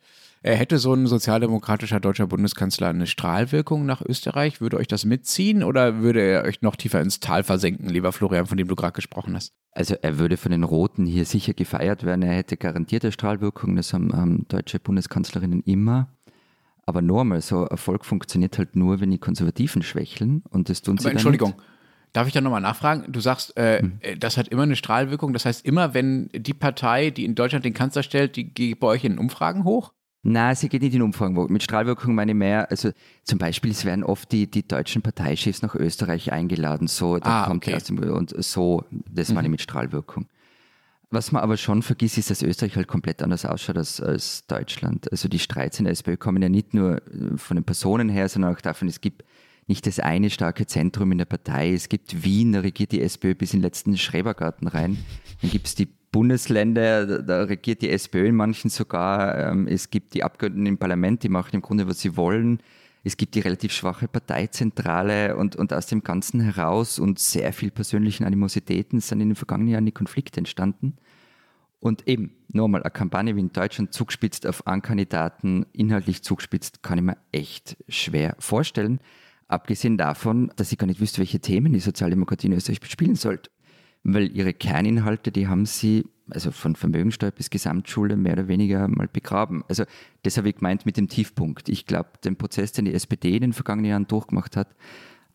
[0.51, 4.61] hätte so ein sozialdemokratischer deutscher Bundeskanzler eine Strahlwirkung nach Österreich?
[4.61, 8.47] Würde euch das mitziehen oder würde er euch noch tiefer ins Tal versenken, lieber Florian,
[8.47, 9.53] von dem du gerade gesprochen hast?
[9.71, 12.23] Also er würde von den Roten hier sicher gefeiert werden.
[12.23, 13.77] Er hätte garantierte Strahlwirkung.
[13.77, 16.09] Das haben, haben deutsche Bundeskanzlerinnen immer.
[16.85, 21.05] Aber normal, so Erfolg funktioniert halt nur, wenn die Konservativen schwächeln und das tun sie
[21.05, 21.55] Aber Entschuldigung,
[22.13, 23.11] Darf ich da nochmal nachfragen?
[23.11, 23.99] Du sagst, äh, hm.
[24.01, 25.33] Äh, das hat immer eine Strahlwirkung.
[25.33, 28.89] Das heißt, immer wenn die Partei, die in Deutschland den Kanzler stellt, die geht bei
[28.89, 29.93] euch in Umfragen hoch?
[30.25, 31.53] Nein, sie geht nicht in Umfragen.
[31.53, 32.91] Mit Strahlwirkung meine ich mehr, also
[33.25, 37.47] zum Beispiel, es werden oft die, die deutschen Parteichefs nach Österreich eingeladen, so, da ah,
[37.47, 37.77] kommt okay.
[37.89, 39.35] dem, und so, das mhm.
[39.35, 40.27] meine ich mit Strahlwirkung.
[41.11, 45.11] Was man aber schon vergisst, ist, dass Österreich halt komplett anders ausschaut als, als Deutschland.
[45.11, 48.29] Also die Streits in der SPÖ kommen ja nicht nur äh, von den Personen her,
[48.29, 49.25] sondern auch davon, es gibt
[49.67, 51.73] nicht das eine starke Zentrum in der Partei.
[51.73, 54.99] Es gibt Wien, da regiert die SPÖ bis in den letzten Schrebergarten rein.
[55.41, 59.37] Dann gibt es die Bundesländer, da regiert die SPÖ in manchen sogar.
[59.39, 62.61] Ähm, es gibt die Abgeordneten im Parlament, die machen im Grunde, was sie wollen.
[63.03, 67.71] Es gibt die relativ schwache Parteizentrale und, und aus dem Ganzen heraus und sehr viel
[67.73, 70.97] persönlichen Animositäten sind in den vergangenen Jahren die Konflikte entstanden.
[71.81, 76.99] Und eben, nochmal, eine Kampagne wie in Deutschland zugespitzt auf einen Kandidaten, inhaltlich zugespitzt, kann
[76.99, 79.01] ich mir echt schwer vorstellen.
[79.49, 83.51] Abgesehen davon, dass ich gar nicht wüsste, welche Themen die Sozialdemokratie in Österreich bespielen sollte
[84.05, 89.09] weil ihre Kerninhalte, die haben sie, also von Vermögensteuer bis Gesamtschule, mehr oder weniger mal
[89.09, 89.65] begraben.
[89.69, 89.85] Also
[90.23, 91.69] das habe ich gemeint mit dem Tiefpunkt.
[91.69, 94.75] Ich glaube, den Prozess, den die SPD in den vergangenen Jahren durchgemacht hat,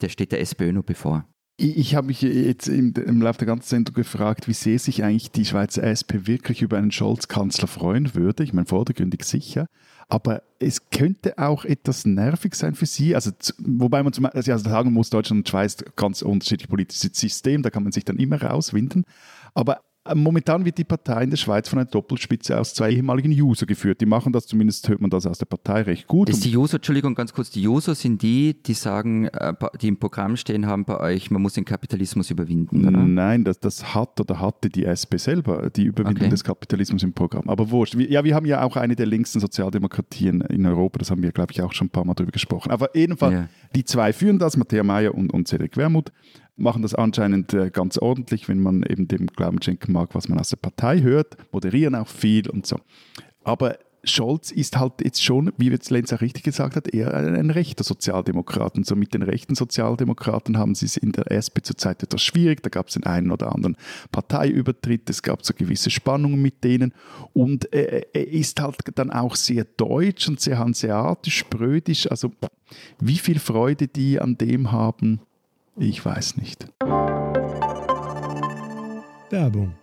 [0.02, 1.26] der steht der SPÖ noch bevor.
[1.60, 5.32] Ich, habe mich jetzt im, im Laufe der ganzen Sendung gefragt, wie sehr sich eigentlich
[5.32, 8.44] die Schweizer SP wirklich über einen Scholz-Kanzler freuen würde.
[8.44, 9.66] Ich meine, vordergründig sicher.
[10.08, 13.16] Aber es könnte auch etwas nervig sein für Sie.
[13.16, 17.72] Also, wobei man zum, also sagen muss, Deutschland und Schweiz ganz unterschiedlich politisches System, da
[17.72, 19.04] kann man sich dann immer rauswinden.
[19.56, 19.82] Aber
[20.16, 24.02] Momentan wird die Partei in der Schweiz von einer Doppelspitze aus zwei ehemaligen User geführt.
[24.02, 26.30] Die machen das, zumindest hört man das aus der Partei recht gut.
[26.30, 29.98] Das die User, Entschuldigung, ganz kurz, die User sind die, die sagen, äh, die im
[29.98, 32.98] Programm stehen haben bei euch, man muss den Kapitalismus überwinden, oder?
[32.98, 36.30] Nein, das, das hat oder hatte die SP selber, die Überwindung okay.
[36.30, 37.50] des Kapitalismus im Programm.
[37.50, 37.96] Aber wurscht.
[37.96, 41.52] Ja, wir haben ja auch eine der längsten Sozialdemokratien in Europa, das haben wir, glaube
[41.52, 42.72] ich, auch schon ein paar Mal drüber gesprochen.
[42.72, 43.48] Aber jedenfalls, ja.
[43.76, 46.12] die zwei führen das, Matthäa Mayer und, und Cedric Wermuth
[46.58, 50.40] machen das anscheinend äh, ganz ordentlich, wenn man eben dem Glauben schenken mag, was man
[50.40, 52.78] aus der Partei hört, moderieren auch viel und so.
[53.44, 57.36] Aber Scholz ist halt jetzt schon, wie jetzt Lenz auch richtig gesagt hat, eher ein,
[57.36, 58.76] ein rechter Sozialdemokrat.
[58.76, 62.64] Und so mit den rechten Sozialdemokraten haben sie es in der SP zurzeit etwas schwierig.
[62.64, 63.76] Da gab es den einen oder anderen
[64.12, 66.94] Parteiübertritt, es gab so gewisse Spannungen mit denen.
[67.34, 72.10] Und äh, er ist halt dann auch sehr deutsch und sehr hanseatisch, sprödisch.
[72.10, 72.32] Also
[73.00, 75.22] wie viel Freude die an dem haben,
[75.78, 76.68] ich weiß nicht.
[79.30, 79.76] Werbung.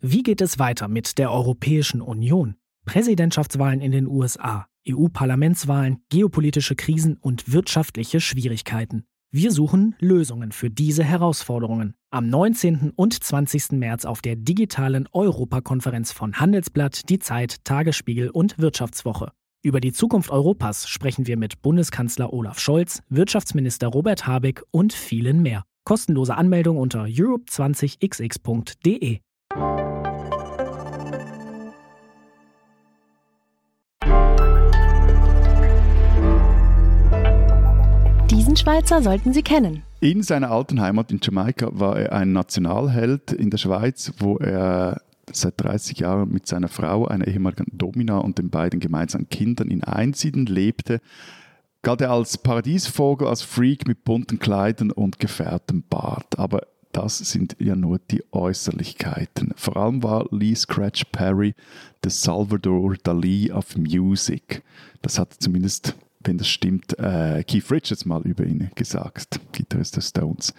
[0.00, 2.56] Wie geht es weiter mit der Europäischen Union?
[2.84, 9.06] Präsidentschaftswahlen in den USA, EU-Parlamentswahlen, geopolitische Krisen und wirtschaftliche Schwierigkeiten.
[9.30, 11.94] Wir suchen Lösungen für diese Herausforderungen.
[12.10, 12.92] Am 19.
[12.94, 13.72] und 20.
[13.72, 19.32] März auf der digitalen Europakonferenz von Handelsblatt, Die Zeit, Tagesspiegel und Wirtschaftswoche.
[19.64, 25.40] Über die Zukunft Europas sprechen wir mit Bundeskanzler Olaf Scholz, Wirtschaftsminister Robert Habeck und vielen
[25.40, 25.64] mehr.
[25.84, 29.20] Kostenlose Anmeldung unter europe20xx.de.
[38.30, 39.82] Diesen Schweizer sollten Sie kennen.
[40.00, 45.00] In seiner alten Heimat in Jamaika war er ein Nationalheld in der Schweiz, wo er
[45.32, 49.84] seit 30 Jahren mit seiner Frau, einer ehemaligen Domina und den beiden gemeinsamen Kindern in
[49.84, 51.00] Einsiedeln lebte,
[51.82, 56.38] galt er als Paradiesvogel, als Freak mit bunten Kleidern und gefährtem Bart.
[56.38, 59.52] Aber das sind ja nur die Äußerlichkeiten.
[59.56, 61.54] Vor allem war Lee Scratch Perry
[62.04, 64.62] der Salvador Dali of Music.
[65.02, 70.00] Das hat zumindest wenn das stimmt, äh, Keith Richards mal über ihn gesagt, Gitarrist der
[70.00, 70.54] Stones.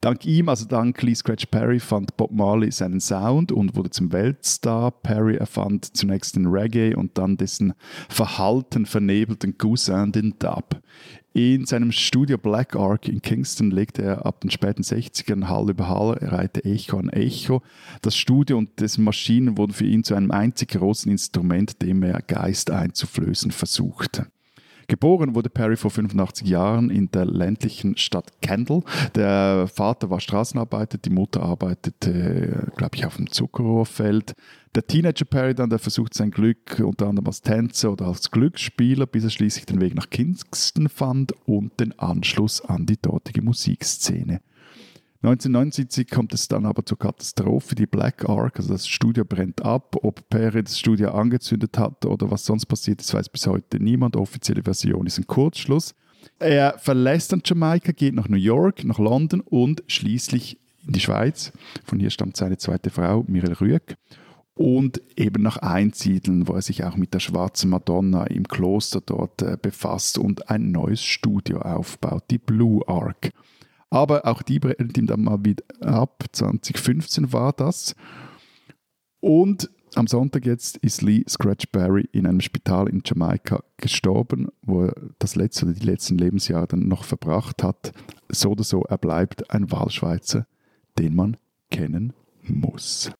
[0.00, 4.12] Dank ihm, also dank Lee Scratch Perry, fand Bob Marley seinen Sound und wurde zum
[4.12, 4.90] Weltstar.
[4.90, 7.74] Perry erfand zunächst den Reggae und dann dessen
[8.08, 10.80] verhalten vernebelten Cousin, den Dub.
[11.34, 15.88] In seinem Studio Black Ark in Kingston legte er ab den späten 60ern Hall über
[15.88, 17.62] Hall, reihte Echo an Echo.
[18.02, 22.22] Das Studio und dessen Maschinen wurden für ihn zu einem einzig großen Instrument, dem er
[22.22, 24.26] Geist einzuflößen versuchte.
[24.90, 28.82] Geboren wurde Perry vor 85 Jahren in der ländlichen Stadt Kendall.
[29.14, 34.32] Der Vater war Straßenarbeiter, die Mutter arbeitete, glaube ich, auf dem Zuckerrohrfeld.
[34.74, 39.06] Der Teenager Perry dann, der versucht sein Glück unter anderem als Tänzer oder als Glücksspieler,
[39.06, 44.40] bis er schließlich den Weg nach Kingston fand und den Anschluss an die dortige Musikszene.
[45.20, 47.74] 1979 kommt es dann aber zur Katastrophe.
[47.74, 49.96] Die Black Ark, also das Studio brennt ab.
[50.02, 54.14] Ob Perry das Studio angezündet hat oder was sonst passiert ist, weiß bis heute niemand.
[54.14, 55.96] Offizielle Version ist ein Kurzschluss.
[56.38, 61.52] Er verlässt dann Jamaika, geht nach New York, nach London und schließlich in die Schweiz.
[61.84, 63.96] Von hier stammt seine zweite Frau, Mirel Rüegg.
[64.54, 69.42] Und eben nach Einsiedeln, wo er sich auch mit der schwarzen Madonna im Kloster dort
[69.42, 73.30] äh, befasst und ein neues Studio aufbaut, die Blue Ark.
[73.90, 76.24] Aber auch die brennt ihm dann mal wieder ab.
[76.32, 77.94] 2015 war das.
[79.20, 84.84] Und am Sonntag jetzt ist Lee Scratch Barry in einem Spital in Jamaika gestorben, wo
[84.84, 87.92] er das letzte oder die letzten Lebensjahre dann noch verbracht hat.
[88.28, 90.46] So oder so, er bleibt ein Wahlschweizer,
[90.98, 91.36] den man
[91.70, 93.10] kennen muss.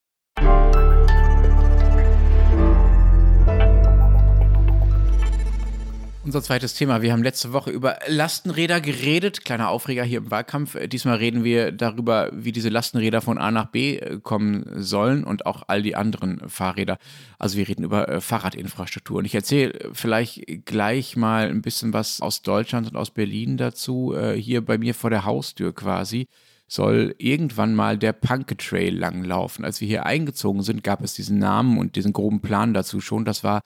[6.28, 7.00] Unser zweites Thema.
[7.00, 9.46] Wir haben letzte Woche über Lastenräder geredet.
[9.46, 10.76] Kleiner Aufreger hier im Wahlkampf.
[10.88, 15.46] Diesmal reden wir darüber, wie diese Lastenräder von A nach B äh, kommen sollen und
[15.46, 16.98] auch all die anderen Fahrräder.
[17.38, 19.16] Also wir reden über äh, Fahrradinfrastruktur.
[19.16, 24.12] Und ich erzähle vielleicht gleich mal ein bisschen was aus Deutschland und aus Berlin dazu.
[24.14, 26.28] Äh, hier bei mir vor der Haustür quasi
[26.66, 29.64] soll irgendwann mal der Punke Trail langlaufen.
[29.64, 33.24] Als wir hier eingezogen sind, gab es diesen Namen und diesen groben Plan dazu schon.
[33.24, 33.62] Das war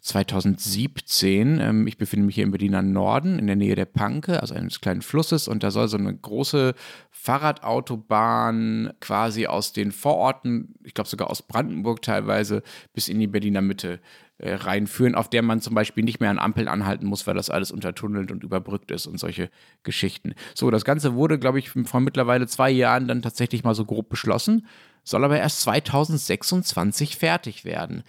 [0.00, 1.60] 2017.
[1.60, 4.80] Ähm, ich befinde mich hier im Berliner Norden in der Nähe der Panke, also eines
[4.80, 6.74] kleinen Flusses, und da soll so eine große
[7.10, 13.60] Fahrradautobahn quasi aus den Vororten, ich glaube sogar aus Brandenburg teilweise, bis in die Berliner
[13.60, 14.00] Mitte
[14.38, 17.50] äh, reinführen, auf der man zum Beispiel nicht mehr an Ampeln anhalten muss, weil das
[17.50, 19.50] alles untertunnelt und überbrückt ist und solche
[19.82, 20.34] Geschichten.
[20.54, 24.08] So, das Ganze wurde, glaube ich, vor mittlerweile zwei Jahren dann tatsächlich mal so grob
[24.08, 24.66] beschlossen,
[25.02, 28.04] soll aber erst 2026 fertig werden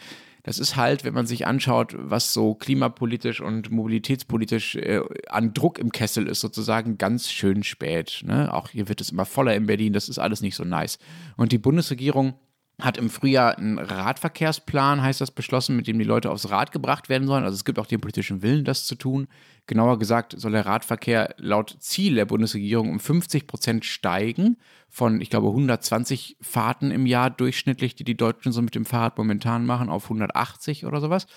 [0.49, 5.77] das ist halt, wenn man sich anschaut, was so klimapolitisch und mobilitätspolitisch äh, an Druck
[5.77, 8.23] im Kessel ist, sozusagen ganz schön spät.
[8.25, 8.51] Ne?
[8.51, 10.97] Auch hier wird es immer voller in Berlin, das ist alles nicht so nice.
[11.37, 12.33] Und die Bundesregierung
[12.79, 17.09] hat im Frühjahr einen Radverkehrsplan, heißt das, beschlossen, mit dem die Leute aufs Rad gebracht
[17.09, 17.43] werden sollen.
[17.43, 19.27] Also es gibt auch den politischen Willen, das zu tun.
[19.67, 25.29] Genauer gesagt soll der Radverkehr laut Ziel der Bundesregierung um 50 Prozent steigen von, ich
[25.29, 29.89] glaube, 120 Fahrten im Jahr durchschnittlich, die die Deutschen so mit dem Fahrrad momentan machen,
[29.89, 31.27] auf 180 oder sowas.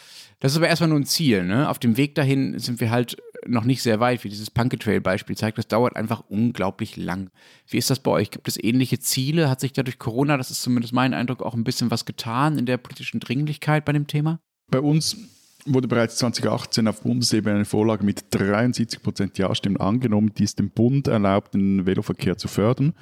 [0.40, 1.44] Das ist aber erstmal nur ein Ziel.
[1.44, 1.68] Ne?
[1.68, 5.58] Auf dem Weg dahin sind wir halt noch nicht sehr weit, wie dieses Punketrail-Beispiel zeigt.
[5.58, 7.30] Das dauert einfach unglaublich lang.
[7.68, 8.30] Wie ist das bei euch?
[8.30, 9.48] Gibt es ähnliche Ziele?
[9.50, 12.58] Hat sich da durch Corona, das ist zumindest mein Eindruck, auch ein bisschen was getan
[12.58, 14.40] in der politischen Dringlichkeit bei dem Thema?
[14.70, 15.16] Bei uns
[15.66, 20.70] wurde bereits 2018 auf Bundesebene eine Vorlage mit 73 Prozent Ja-Stimmen angenommen, die es dem
[20.70, 22.94] Bund erlaubt, den Veloverkehr zu fördern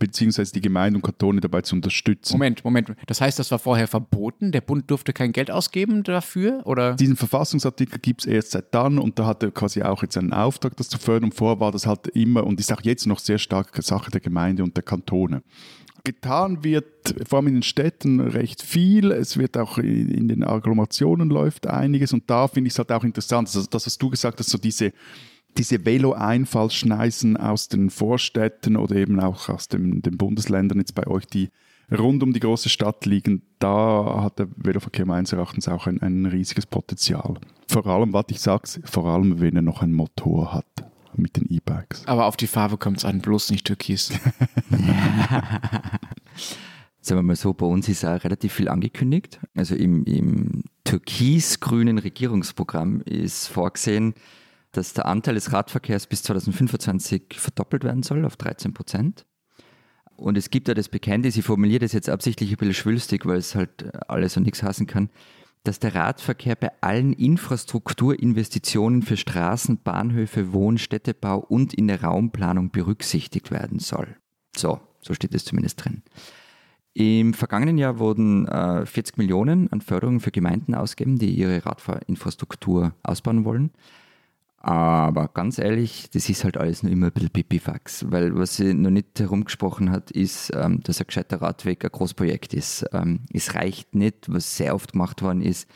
[0.00, 2.32] beziehungsweise die Gemeinden und Kantone dabei zu unterstützen.
[2.32, 2.92] Moment, Moment.
[3.06, 4.50] Das heißt, das war vorher verboten?
[4.50, 6.62] Der Bund durfte kein Geld ausgeben dafür?
[6.64, 6.94] Oder?
[6.94, 10.32] Diesen Verfassungsartikel gibt es erst seit dann und da hat er quasi auch jetzt einen
[10.32, 11.30] Auftrag, das zu fördern.
[11.30, 14.20] Und vorher war das halt immer und ist auch jetzt noch sehr stark Sache der
[14.20, 15.42] Gemeinde und der Kantone.
[16.02, 19.10] Getan wird vor allem in den Städten recht viel.
[19.12, 23.04] Es wird auch in den Agglomerationen läuft einiges und da finde ich es halt auch
[23.04, 23.48] interessant.
[23.48, 24.92] Also das, was du gesagt hast, so diese
[25.58, 31.26] diese Velo-Einfallschneisen aus den Vorstädten oder eben auch aus dem, den Bundesländern jetzt bei euch,
[31.26, 31.50] die
[31.90, 36.26] rund um die große Stadt liegen, da hat der Veloverkehr meines Erachtens auch ein, ein
[36.26, 37.34] riesiges Potenzial.
[37.68, 40.66] Vor allem, was ich sage, vor allem, wenn er noch ein Motor hat
[41.14, 42.06] mit den E-Bikes.
[42.06, 44.08] Aber auf die Farbe kommt es an, bloß nicht türkis.
[47.02, 49.40] Sagen wir mal so, bei uns ist auch relativ viel angekündigt.
[49.54, 54.14] Also im, im türkis-grünen Regierungsprogramm ist vorgesehen,
[54.72, 59.26] dass der Anteil des Radverkehrs bis 2025 verdoppelt werden soll auf 13 Prozent.
[60.16, 63.38] Und es gibt ja das Bekenntnis, ich formuliere das jetzt absichtlich ein bisschen schwülstig, weil
[63.38, 65.08] es halt alles und nichts hassen kann,
[65.64, 72.70] dass der Radverkehr bei allen Infrastrukturinvestitionen für Straßen, Bahnhöfe, Wohn-, Städtebau und in der Raumplanung
[72.70, 74.16] berücksichtigt werden soll.
[74.56, 76.02] So, So steht es zumindest drin.
[76.92, 82.94] Im vergangenen Jahr wurden äh, 40 Millionen an Förderungen für Gemeinden ausgegeben, die ihre Radfahrinfrastruktur
[83.02, 83.70] ausbauen wollen.
[84.62, 88.74] Aber ganz ehrlich, das ist halt alles nur immer ein bisschen Pipifax, weil was sie
[88.74, 92.84] noch nicht herumgesprochen hat, ist, ähm, dass ein gescheiter Radweg ein Großprojekt ist.
[92.92, 95.66] Ähm, es reicht nicht, was sehr oft gemacht worden ist,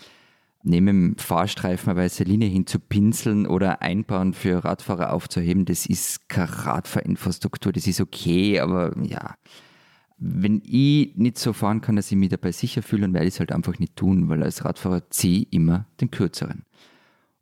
[0.62, 5.64] neben dem Fahrstreifen eine weiße Linie hinzupinseln oder einbauen für Radfahrer aufzuheben.
[5.64, 9.35] Das ist keine Radfahrinfrastruktur, das ist okay, aber ja,
[10.18, 13.35] wenn ich nicht so fahren kann, dass ich mich dabei sicher fühle, dann werde ich
[13.35, 16.64] es halt einfach nicht tun, weil als Radfahrer ziehe ich immer den kürzeren.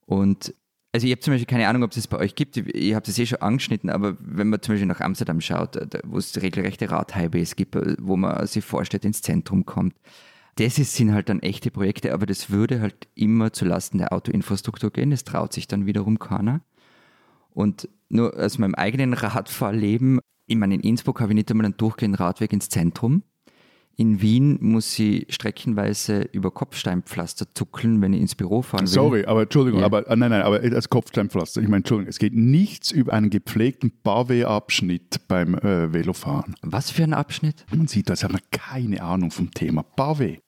[0.07, 0.55] Und
[0.93, 2.59] also ich habe zum Beispiel keine Ahnung, ob es das bei euch gibt.
[2.59, 6.19] Ich habe das eh schon angeschnitten, aber wenn man zum Beispiel nach Amsterdam schaut, wo
[6.19, 9.95] es regelrechte Radhighways gibt, wo man sich vorstellt, ins Zentrum kommt,
[10.57, 15.11] das sind halt dann echte Projekte, aber das würde halt immer zulasten der Autoinfrastruktur gehen.
[15.11, 16.61] Das traut sich dann wiederum keiner.
[17.55, 21.77] Und nur aus meinem eigenen Radfahrleben, ich meine, in Innsbruck habe ich nicht einmal einen
[21.79, 23.23] durchgehenden Radweg ins Zentrum.
[23.97, 28.89] In Wien muss sie streckenweise über Kopfsteinpflaster zuckeln, wenn ich ins Büro fahren will.
[28.89, 29.87] Sorry, aber Entschuldigung, ja.
[29.87, 33.31] aber äh, nein, nein, aber als Kopfsteinpflaster, ich meine, Entschuldigung, es geht nichts über einen
[33.31, 36.55] gepflegten Pavé-Abschnitt beim äh, Velofahren.
[36.63, 37.67] Was für ein Abschnitt?
[37.75, 40.41] Man sieht, da hat man keine Ahnung vom Thema Pavé.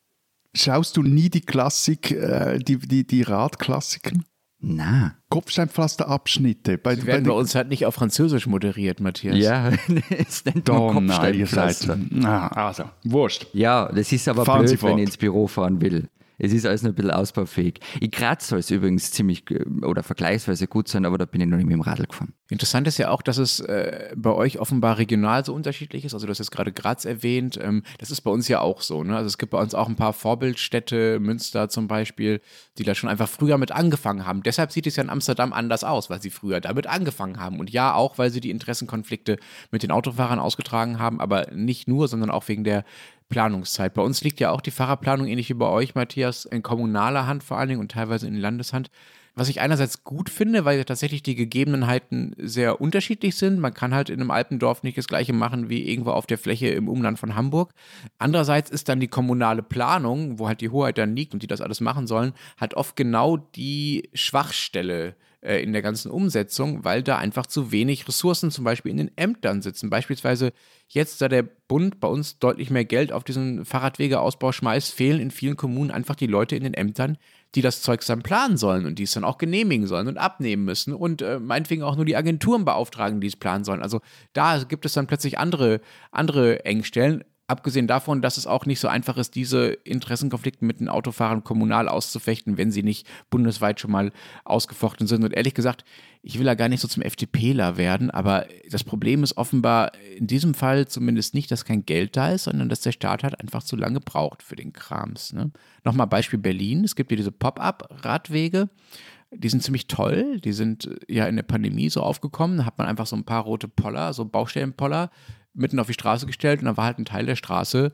[0.57, 4.24] Schaust du nie die Klassik, äh, die, die, die Radklassiken?
[4.67, 5.15] Na.
[5.29, 6.79] Kopfsteinpflasterabschnitte.
[6.79, 9.37] Bei, Sie werden bei, bei uns halt nicht auf Französisch moderiert, Matthias.
[9.37, 9.71] Ja,
[10.27, 11.99] es nennt man Kopfsteinpflaster.
[12.11, 13.47] Na, also, wurscht.
[13.53, 16.09] Ja, das ist aber Fahren blöd, wenn ich ins Büro fahren will.
[16.39, 17.80] Es ist alles noch ein bisschen ausbaufähig.
[18.01, 19.45] In Graz soll es übrigens ziemlich
[19.82, 22.35] oder vergleichsweise gut sein, aber da bin ich noch nicht mit dem Radl gefahren.
[22.51, 26.12] Interessant ist ja auch, dass es äh, bei euch offenbar regional so unterschiedlich ist.
[26.14, 27.59] Also du hast jetzt gerade Graz erwähnt.
[27.62, 29.03] Ähm, das ist bei uns ja auch so.
[29.03, 29.16] Ne?
[29.16, 32.41] Also es gibt bei uns auch ein paar Vorbildstädte, Münster zum Beispiel,
[32.78, 34.43] die da schon einfach früher mit angefangen haben.
[34.43, 37.61] Deshalb sieht es ja in Amsterdam anders aus, weil sie früher damit angefangen haben.
[37.61, 39.39] Und ja, auch weil sie die Interessenkonflikte
[39.70, 42.85] mit den Autofahrern ausgetragen haben, aber nicht nur, sondern auch wegen der
[43.29, 43.95] Planungszeit.
[43.95, 47.43] Bei uns liegt ja auch die Fahrerplanung, ähnlich wie bei euch, Matthias, in kommunaler Hand
[47.43, 48.91] vor allen Dingen und teilweise in Landeshand.
[49.37, 53.59] Was ich einerseits gut finde, weil tatsächlich die Gegebenheiten sehr unterschiedlich sind.
[53.59, 56.68] Man kann halt in einem Alpendorf nicht das gleiche machen wie irgendwo auf der Fläche
[56.68, 57.72] im Umland von Hamburg.
[58.18, 61.61] Andererseits ist dann die kommunale Planung, wo halt die Hoheit dann liegt und die das
[61.61, 67.18] alles machen sollen, halt oft genau die Schwachstelle äh, in der ganzen Umsetzung, weil da
[67.18, 69.90] einfach zu wenig Ressourcen zum Beispiel in den Ämtern sitzen.
[69.90, 70.53] Beispielsweise
[70.88, 75.30] jetzt, da der Bund bei uns deutlich mehr Geld auf diesen Fahrradwegeausbau schmeißt, fehlen in
[75.30, 77.18] vielen Kommunen einfach die Leute in den Ämtern,
[77.55, 80.64] die das Zeug dann planen sollen und die es dann auch genehmigen sollen und abnehmen
[80.64, 83.82] müssen und äh, meinetwegen auch nur die Agenturen beauftragen, die es planen sollen.
[83.82, 84.01] Also
[84.32, 85.80] da gibt es dann plötzlich andere,
[86.11, 87.22] andere Engstellen.
[87.47, 91.88] Abgesehen davon, dass es auch nicht so einfach ist, diese Interessenkonflikte mit den Autofahrern kommunal
[91.88, 94.12] auszufechten, wenn sie nicht bundesweit schon mal
[94.45, 95.24] ausgefochten sind.
[95.24, 95.84] Und ehrlich gesagt,
[96.22, 100.26] ich will ja gar nicht so zum FDPler werden, aber das Problem ist offenbar in
[100.26, 103.62] diesem Fall zumindest nicht, dass kein Geld da ist, sondern dass der Staat halt einfach
[103.62, 105.34] zu lange braucht für den Krams.
[105.34, 105.51] Ne?
[105.84, 106.82] Nochmal Beispiel Berlin.
[106.82, 108.70] Es gibt hier diese Pop-up-Radwege.
[109.32, 110.40] Die sind ziemlich toll.
[110.40, 112.57] Die sind ja in der Pandemie so aufgekommen.
[112.57, 115.11] Da hat man einfach so ein paar rote Poller, so Baustellenpoller
[115.55, 117.92] mitten auf die Straße gestellt und dann war halt ein Teil der Straße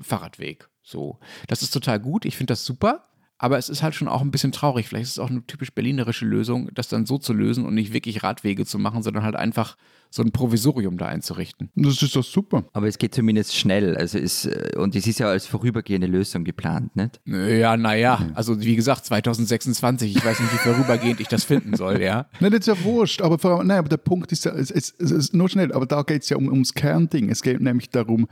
[0.00, 0.68] Fahrradweg.
[0.82, 1.18] So.
[1.46, 2.24] Das ist total gut.
[2.24, 3.06] Ich finde das super.
[3.38, 4.86] Aber es ist halt schon auch ein bisschen traurig.
[4.86, 7.94] Vielleicht ist es auch eine typisch berlinerische Lösung, das dann so zu lösen und nicht
[7.94, 9.78] wirklich Radwege zu machen, sondern halt einfach
[10.12, 11.70] so ein Provisorium da einzurichten.
[11.76, 12.64] Das ist doch super.
[12.72, 13.96] Aber es geht zumindest schnell.
[13.96, 17.20] Also ist, äh, und es ist ja als vorübergehende Lösung geplant, nicht?
[17.26, 18.28] Ja, naja.
[18.34, 20.16] Also wie gesagt, 2026.
[20.16, 22.26] Ich weiß nicht, wie vorübergehend ich das finden soll, ja.
[22.40, 23.22] Nein, das ist ja wurscht.
[23.22, 25.72] Aber, vor allem, nein, aber der Punkt ist ja, es, es, es ist nur schnell,
[25.72, 27.30] aber da geht es ja um, ums Kernding.
[27.30, 28.26] Es geht nämlich darum,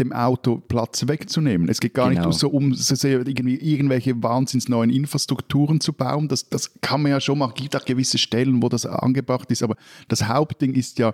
[0.00, 1.68] dem Auto Platz wegzunehmen.
[1.68, 2.28] Es geht gar genau.
[2.28, 6.28] nicht so um so irgendwie irgendwelche wahnsinns neuen Infrastrukturen zu bauen.
[6.28, 7.52] Das, das kann man ja schon machen.
[7.56, 9.62] Es gibt auch gewisse Stellen, wo das angebracht ist.
[9.62, 9.76] Aber
[10.08, 11.12] das Hauptding ist ja,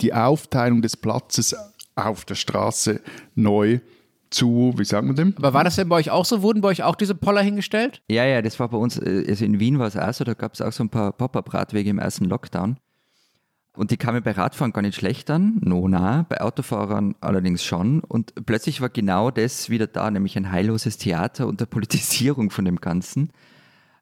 [0.00, 1.56] die Aufteilung des Platzes
[1.94, 3.00] auf der Straße
[3.34, 3.80] neu
[4.30, 5.34] zu, wie sagen wir dem?
[5.38, 6.42] Aber war das denn bei euch auch so?
[6.42, 8.02] Wurden bei euch auch diese Poller hingestellt?
[8.08, 10.34] Ja, ja, das war bei uns, äh, also in Wien war es auch so, da
[10.34, 12.76] gab es auch so ein paar Pop-Up-Radwege im ersten Lockdown.
[13.76, 18.00] Und die kamen bei Radfahrern gar nicht schlecht an, no na, bei Autofahrern allerdings schon.
[18.00, 22.64] Und plötzlich war genau das wieder da, nämlich ein heilloses Theater und der Politisierung von
[22.64, 23.30] dem Ganzen.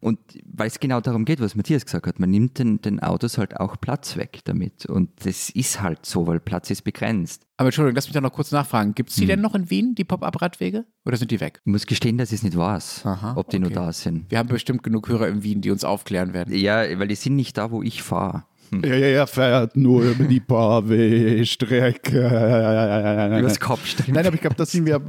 [0.05, 3.39] Und weil es genau darum geht, was Matthias gesagt hat, man nimmt den, den Autos
[3.39, 4.85] halt auch Platz weg damit.
[4.85, 7.47] Und das ist halt so, weil Platz ist begrenzt.
[7.57, 8.95] Aber Entschuldigung, lass mich da noch kurz nachfragen.
[8.95, 9.29] Gibt es die hm.
[9.29, 10.85] denn noch in Wien, die Pop-Up-Radwege?
[11.07, 11.63] Oder sind die weg?
[11.65, 13.65] Ich muss gestehen, dass ich es nicht weiß, Aha, ob die okay.
[13.65, 14.31] nur da sind.
[14.31, 16.55] Wir haben bestimmt genug Hörer in Wien, die uns aufklären werden.
[16.55, 18.45] Ja, weil die sind nicht da, wo ich fahre.
[18.83, 22.27] Ja, ja, er fährt nur über die Pavé-Strecke.
[22.27, 24.09] Über das Kopfstück.
[24.09, 25.01] Nein, aber ich glaube, da sind wir,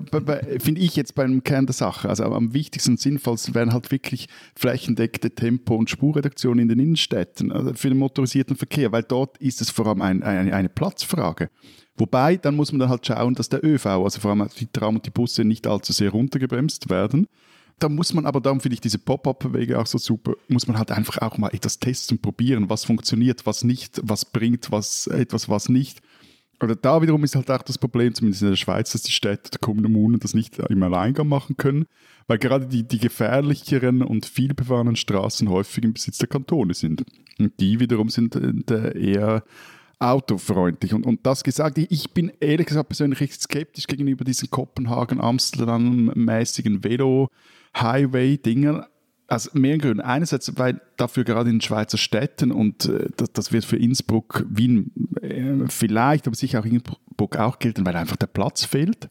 [0.60, 2.10] finde ich jetzt beim Kern der Sache.
[2.10, 7.52] Also am wichtigsten und sinnvollsten wären halt wirklich flächendeckte Tempo- und Spurreduktion in den Innenstädten
[7.52, 11.50] also für den motorisierten Verkehr, weil dort ist es vor allem ein, ein, eine Platzfrage.
[11.98, 14.96] Wobei, dann muss man dann halt schauen, dass der ÖV, also vor allem die Tram
[14.96, 17.28] und die Busse, nicht allzu sehr runtergebremst werden.
[17.80, 20.92] Da muss man aber, darum finde ich diese Pop-Up-Wege auch so super, muss man halt
[20.92, 25.68] einfach auch mal etwas testen, probieren, was funktioniert, was nicht, was bringt, was etwas, was
[25.68, 26.02] nicht.
[26.62, 29.52] Oder da wiederum ist halt auch das Problem, zumindest in der Schweiz, dass die Städte
[29.52, 31.86] der Kommunen das nicht im Alleingang machen können,
[32.28, 37.04] weil gerade die, die gefährlicheren und vielbefahrenen Straßen häufig im Besitz der Kantone sind.
[37.40, 39.44] Und die wiederum sind äh, eher
[40.00, 40.94] autofreundlich.
[40.94, 46.86] Und, und das gesagt, ich bin ehrlich gesagt persönlich recht skeptisch gegenüber diesen Kopenhagen-Amsterdam-mäßigen
[47.76, 48.86] Velo-Highway-Dingern.
[49.28, 50.02] Aus mehreren Gründen.
[50.02, 54.46] Einerseits, weil dafür gerade in den Schweizer Städten und äh, das, das, wird für Innsbruck,
[54.48, 59.10] Wien äh, vielleicht, aber sicher auch Innsbruck auch gelten, weil einfach der Platz fehlt.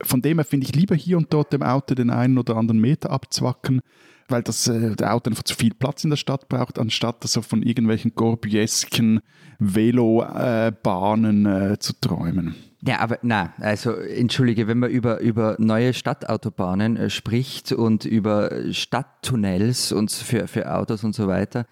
[0.00, 2.80] Von dem her finde ich lieber hier und dort dem Auto den einen oder anderen
[2.80, 3.80] Meter abzwacken,
[4.28, 7.42] weil das äh, der Auto einfach zu viel Platz in der Stadt braucht, anstatt er
[7.42, 9.22] von irgendwelchen gorbiesken
[9.58, 12.54] Velobahnen äh, zu träumen.
[12.84, 18.72] Ja, aber na, also entschuldige, wenn man über, über neue Stadtautobahnen äh, spricht und über
[18.72, 21.66] Stadttunnels und für, für Autos und so weiter,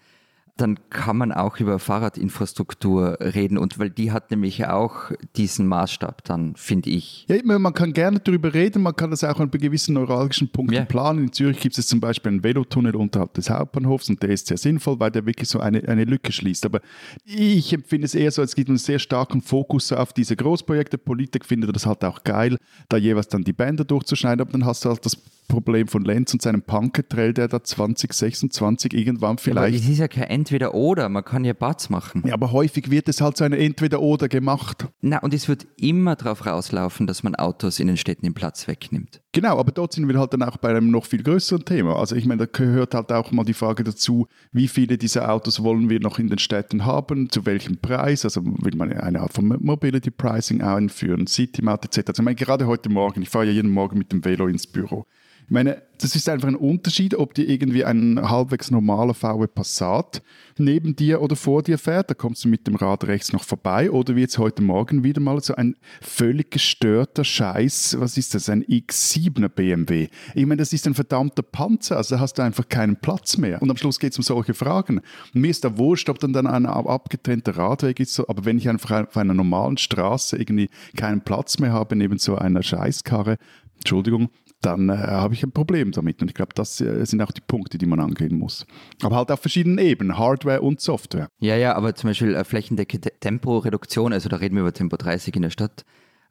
[0.57, 6.23] dann kann man auch über Fahrradinfrastruktur reden und weil die hat nämlich auch diesen Maßstab
[6.23, 7.25] dann, finde ich.
[7.27, 10.85] Ja, man kann gerne darüber reden, man kann das auch an gewissen neuralgischen Punkten ja.
[10.85, 11.19] planen.
[11.19, 14.57] In Zürich gibt es zum Beispiel einen Velotunnel unterhalb des Hauptbahnhofs und der ist sehr
[14.57, 16.65] sinnvoll, weil der wirklich so eine, eine Lücke schließt.
[16.65, 16.81] Aber
[17.25, 20.97] ich empfinde es eher so, es gibt einen sehr starken Fokus auf diese Großprojekte.
[20.97, 22.57] Politik findet das halt auch geil,
[22.89, 25.17] da jeweils dann die Bänder durchzuschneiden, aber dann hast du halt das
[25.51, 29.73] Problem von Lenz und seinem Punketrail, der da 2026 irgendwann vielleicht.
[29.73, 32.23] Ja, es ist ja kein Entweder-Oder, man kann ja Bats machen.
[32.25, 34.87] Ja, aber häufig wird es halt so ein Entweder-Oder gemacht.
[35.01, 38.69] Na, und es wird immer darauf rauslaufen, dass man Autos in den Städten den Platz
[38.69, 39.21] wegnimmt.
[39.33, 41.97] Genau, aber dort sind wir halt dann auch bei einem noch viel größeren Thema.
[41.97, 45.61] Also ich meine, da gehört halt auch mal die Frage dazu, wie viele dieser Autos
[45.61, 49.33] wollen wir noch in den Städten haben, zu welchem Preis, also will man eine Art
[49.33, 52.07] von Mobility Pricing einführen, City Mart etc.
[52.09, 54.65] Also ich meine, gerade heute Morgen, ich fahre ja jeden Morgen mit dem Velo ins
[54.65, 55.05] Büro.
[55.51, 60.21] Ich meine, das ist einfach ein Unterschied, ob dir irgendwie ein halbwegs normaler VW Passat
[60.57, 63.91] neben dir oder vor dir fährt, da kommst du mit dem Rad rechts noch vorbei,
[63.91, 68.47] oder wie jetzt heute Morgen wieder mal so ein völlig gestörter Scheiß, was ist das,
[68.47, 70.07] ein X7er BMW.
[70.35, 73.61] Ich meine, das ist ein verdammter Panzer, also da hast du einfach keinen Platz mehr.
[73.61, 75.01] Und am Schluss geht es um solche Fragen.
[75.33, 78.69] Und mir ist da wurscht, ob dann, dann ein abgetrennter Radweg ist, aber wenn ich
[78.69, 83.35] einfach auf einer normalen Straße irgendwie keinen Platz mehr habe neben so einer Scheißkarre,
[83.81, 84.29] Entschuldigung,
[84.61, 86.21] dann äh, habe ich ein Problem damit.
[86.21, 88.65] Und ich glaube, das äh, sind auch die Punkte, die man angehen muss.
[89.01, 91.27] Aber halt auf verschiedenen Ebenen, Hardware und Software.
[91.39, 95.35] Ja, ja, aber zum Beispiel äh, flächendeckende Temporeduktion, also da reden wir über Tempo 30
[95.35, 95.83] in der Stadt,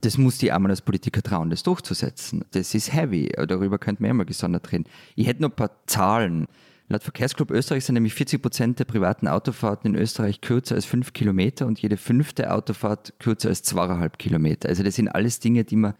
[0.02, 2.44] das muss die einmal als Politiker trauen, das durchzusetzen.
[2.52, 4.84] Das ist heavy, darüber könnten wir immer gesondert reden.
[5.14, 6.46] Ich hätte noch ein paar Zahlen.
[6.88, 11.12] Laut Verkehrsclub Österreich sind nämlich 40 Prozent der privaten Autofahrten in Österreich kürzer als fünf
[11.12, 14.68] Kilometer und jede fünfte Autofahrt kürzer als zweieinhalb Kilometer.
[14.68, 15.94] Also das sind alles Dinge, die man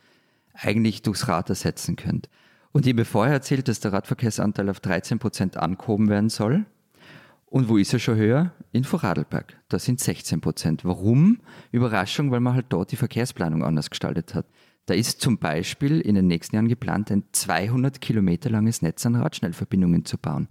[0.61, 2.29] eigentlich durchs Rad ersetzen könnt.
[2.73, 6.67] Und ich habe vorher erzählt, dass der Radverkehrsanteil auf 13 Prozent angehoben werden soll.
[7.47, 8.53] Und wo ist er schon höher?
[8.71, 9.59] In Vorarlberg.
[9.69, 10.85] Da sind 16 Prozent.
[10.85, 11.41] Warum?
[11.73, 14.47] Überraschung, weil man halt dort die Verkehrsplanung anders gestaltet hat.
[14.87, 19.17] Da ist zum Beispiel in den nächsten Jahren geplant, ein 200 Kilometer langes Netz an
[19.17, 20.49] Radschnellverbindungen zu bauen.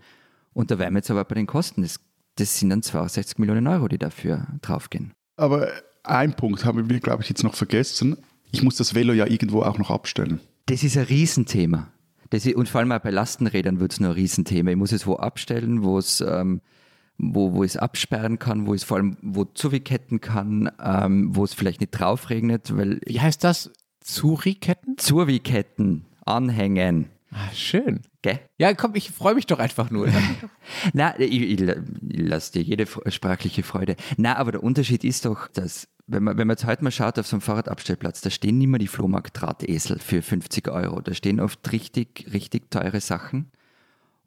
[0.51, 1.83] Und da wären wir jetzt aber bei den Kosten.
[1.83, 2.01] Das,
[2.35, 5.13] das sind dann 62 Millionen Euro, die dafür draufgehen.
[5.37, 5.69] Aber
[6.03, 8.17] ein Punkt haben wir, glaube ich, jetzt noch vergessen
[8.51, 10.39] ich muss das Velo ja irgendwo auch noch abstellen.
[10.65, 11.91] Das ist ein Riesenthema.
[12.29, 14.71] Das ist, und vor allem auch bei Lastenrädern wird es nur ein Riesenthema.
[14.71, 16.61] Ich muss es wo abstellen, wo es, ähm,
[17.17, 21.53] wo, wo es absperren kann, wo es vor allem wo zuriketten kann, ähm, wo es
[21.53, 22.75] vielleicht nicht drauf regnet.
[22.75, 23.71] Weil Wie heißt das?
[24.01, 24.97] Zuriketten?
[24.97, 27.07] Zuriketten anhängen.
[27.31, 28.01] Ah, schön.
[28.21, 28.39] Gell?
[28.57, 30.07] Ja, komm, ich freue mich doch einfach nur.
[30.93, 33.95] Na, ich, ich, ich lasse dir jede sprachliche Freude.
[34.17, 37.19] Na, aber der Unterschied ist doch, dass wenn man, wenn man jetzt heute mal schaut
[37.19, 41.01] auf so einem Fahrradabstellplatz, da stehen nicht mehr die Flohmarkt-Drahtesel für 50 Euro.
[41.01, 43.51] Da stehen oft richtig, richtig teure Sachen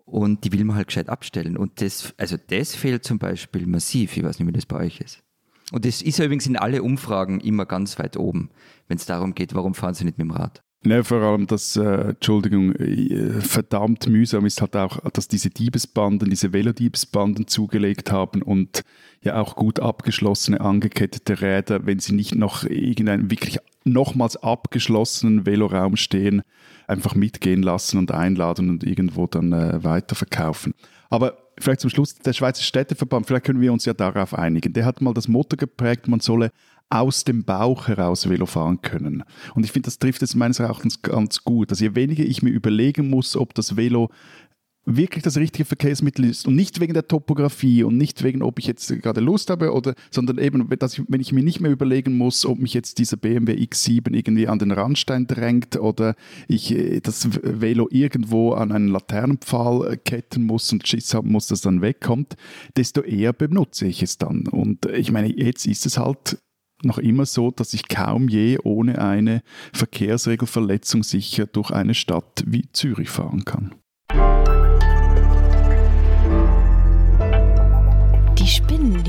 [0.05, 1.57] und die will man halt gescheit abstellen.
[1.57, 4.17] Und das, also das fehlt zum Beispiel massiv.
[4.17, 5.23] Ich weiß nicht, wie das bei euch ist.
[5.73, 8.51] Und das ist ja übrigens in alle Umfragen immer ganz weit oben,
[8.89, 10.63] wenn es darum geht, warum fahren sie nicht mit dem Rad.
[10.85, 16.29] Ne, vor allem das, äh, Entschuldigung, äh, verdammt mühsam ist halt auch, dass diese Diebesbanden,
[16.29, 18.83] diese Velodiebesbanden zugelegt haben und
[19.23, 25.97] ja auch gut abgeschlossene, angekettete Räder, wenn sie nicht noch irgendeinen wirklich nochmals abgeschlossenen Veloraum
[25.97, 26.43] stehen,
[26.89, 30.75] einfach mitgehen lassen und einladen und irgendwo dann äh, weiterverkaufen.
[31.11, 34.73] Aber vielleicht zum Schluss, der Schweizer Städteverband, vielleicht können wir uns ja darauf einigen.
[34.73, 36.51] Der hat mal das Motto geprägt, man solle
[36.91, 39.25] aus dem Bauch heraus Velo fahren können.
[39.55, 41.71] Und ich finde, das trifft es meines Erachtens ganz gut.
[41.71, 44.11] Also je weniger ich mir überlegen muss, ob das Velo
[44.85, 48.67] wirklich das richtige Verkehrsmittel ist und nicht wegen der Topografie und nicht wegen, ob ich
[48.67, 52.17] jetzt gerade Lust habe oder, sondern eben, dass ich, wenn ich mir nicht mehr überlegen
[52.17, 56.17] muss, ob mich jetzt dieser BMW X7 irgendwie an den Randstein drängt oder
[56.49, 61.61] ich äh, das Velo irgendwo an einen Laternenpfahl ketten muss und Schiss haben muss, dass
[61.61, 62.37] dann wegkommt,
[62.77, 64.49] desto eher benutze ich es dann.
[64.49, 66.39] Und ich meine, jetzt ist es halt
[66.83, 72.69] noch immer so, dass ich kaum je ohne eine Verkehrsregelverletzung sicher durch eine Stadt wie
[72.73, 73.75] Zürich fahren kann.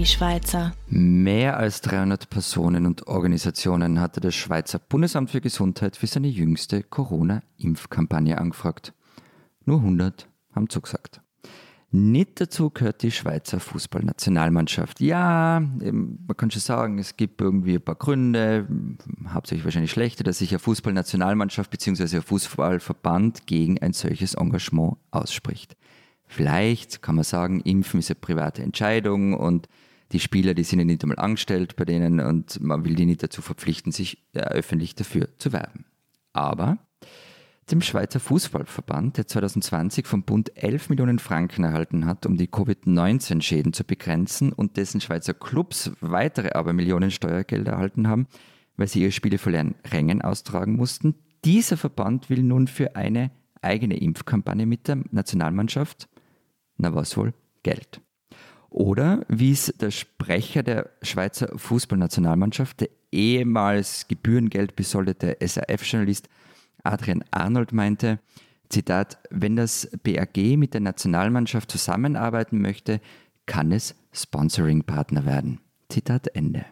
[0.03, 0.73] Die Schweizer.
[0.89, 6.83] Mehr als 300 Personen und Organisationen hatte das Schweizer Bundesamt für Gesundheit für seine jüngste
[6.83, 8.93] Corona-Impfkampagne angefragt.
[9.63, 11.21] Nur 100 haben zugesagt.
[11.91, 14.99] Nicht dazu gehört die Schweizer Fußballnationalmannschaft.
[14.99, 18.67] Ja, man kann schon sagen, es gibt irgendwie ein paar Gründe,
[19.29, 22.17] hauptsächlich wahrscheinlich schlechte, dass sich eine Fußballnationalmannschaft bzw.
[22.17, 25.77] ein Fußballverband gegen ein solches Engagement ausspricht.
[26.27, 29.69] Vielleicht kann man sagen, Impfen ist eine private Entscheidung und
[30.13, 33.23] die Spieler, die sind ja nicht einmal angestellt bei denen und man will die nicht
[33.23, 35.85] dazu verpflichten, sich öffentlich dafür zu werben.
[36.31, 36.77] Aber
[37.71, 43.73] dem Schweizer Fußballverband, der 2020 vom Bund 11 Millionen Franken erhalten hat, um die Covid-19-Schäden
[43.73, 48.27] zu begrenzen und dessen Schweizer Clubs weitere aber Millionen Steuergelder erhalten haben,
[48.77, 51.15] weil sie ihre Spiele vor leeren Rängen austragen mussten.
[51.45, 56.09] Dieser Verband will nun für eine eigene Impfkampagne mit der Nationalmannschaft
[56.77, 57.33] na was wohl?
[57.63, 58.01] Geld.
[58.73, 66.27] Oder wie es der Sprecher der Schweizer Fußballnationalmannschaft, der ehemals gebührengeldbesoldete SAF-Journalist
[66.83, 68.19] Adrian Arnold meinte,
[68.69, 72.99] Zitat, wenn das BAG mit der Nationalmannschaft zusammenarbeiten möchte,
[73.45, 75.59] kann es Sponsoring-Partner werden.
[75.89, 76.65] Zitat Ende.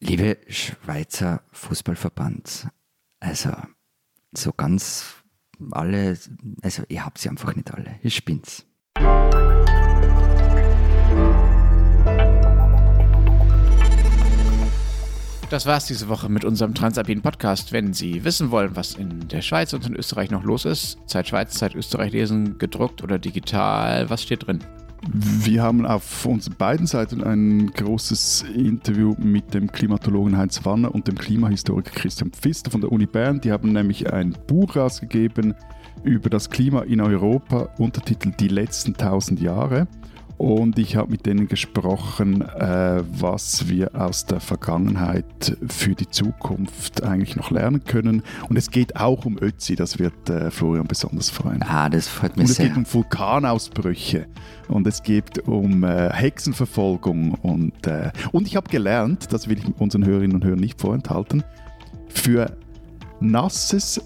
[0.00, 2.68] Liebe Schweizer Fußballverband,
[3.20, 3.52] also
[4.32, 5.14] so ganz
[5.70, 6.18] alle,
[6.60, 7.98] also ihr habt sie einfach nicht alle.
[8.02, 8.66] Ihr spinnt's.
[15.50, 17.72] Das war's diese Woche mit unserem Transalpinen Podcast.
[17.72, 21.26] Wenn Sie wissen wollen, was in der Schweiz und in Österreich noch los ist, Zeit
[21.26, 24.60] Schweiz, Zeit Österreich lesen, gedruckt oder digital, was steht drin?
[25.10, 31.08] Wir haben auf unseren beiden Seiten ein großes Interview mit dem Klimatologen Heinz Wanner und
[31.08, 33.40] dem Klimahistoriker Christian Pfister von der Uni Bern.
[33.40, 35.56] Die haben nämlich ein Buch rausgegeben
[36.04, 39.88] über das Klima in Europa, Untertitel Die letzten tausend Jahre.
[40.40, 47.02] Und ich habe mit denen gesprochen, äh, was wir aus der Vergangenheit für die Zukunft
[47.02, 48.22] eigentlich noch lernen können.
[48.48, 51.62] Und es geht auch um Ötzi, das wird äh, Florian besonders freuen.
[51.62, 52.46] Ah, das freut mich sehr.
[52.46, 52.68] Und es sehr.
[52.68, 54.28] geht um Vulkanausbrüche
[54.68, 57.34] und es geht um äh, Hexenverfolgung.
[57.34, 61.44] Und, äh, und ich habe gelernt, das will ich unseren Hörerinnen und Hörern nicht vorenthalten,
[62.08, 62.56] für
[63.20, 64.00] nasses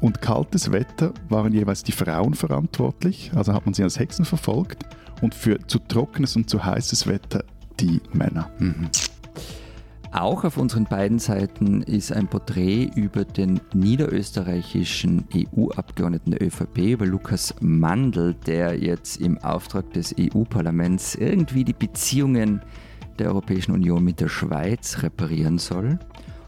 [0.00, 4.86] und kaltes Wetter waren jeweils die Frauen verantwortlich, also hat man sie als Hexen verfolgt
[5.20, 7.44] und für zu trockenes und zu heißes Wetter
[7.80, 8.50] die Männer.
[8.58, 8.90] Mhm.
[10.14, 17.04] Auch auf unseren beiden Seiten ist ein Porträt über den niederösterreichischen EU-Abgeordneten der ÖVP, über
[17.04, 22.62] Lukas Mandl, der jetzt im Auftrag des EU-Parlaments irgendwie die Beziehungen
[23.18, 25.98] der Europäischen Union mit der Schweiz reparieren soll.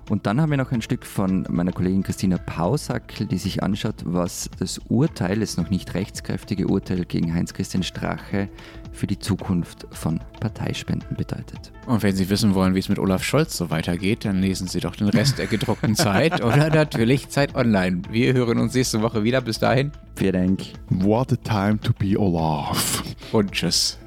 [0.08, 3.96] Und dann haben wir noch ein Stück von meiner Kollegin Christina Pausackl, die sich anschaut,
[4.04, 8.48] was das Urteil, das noch nicht rechtskräftige Urteil gegen Heinz-Christian Strache
[8.92, 11.72] für die Zukunft von Parteispenden bedeutet.
[11.86, 14.80] Und wenn Sie wissen wollen, wie es mit Olaf Scholz so weitergeht, dann lesen Sie
[14.80, 18.02] doch den Rest der gedruckten Zeit oder natürlich Zeit Online.
[18.10, 19.40] Wir hören uns nächste Woche wieder.
[19.40, 19.90] Bis dahin.
[20.14, 20.60] Vielen Dank.
[20.88, 23.02] What a time to be Olaf.
[23.32, 23.98] Und tschüss.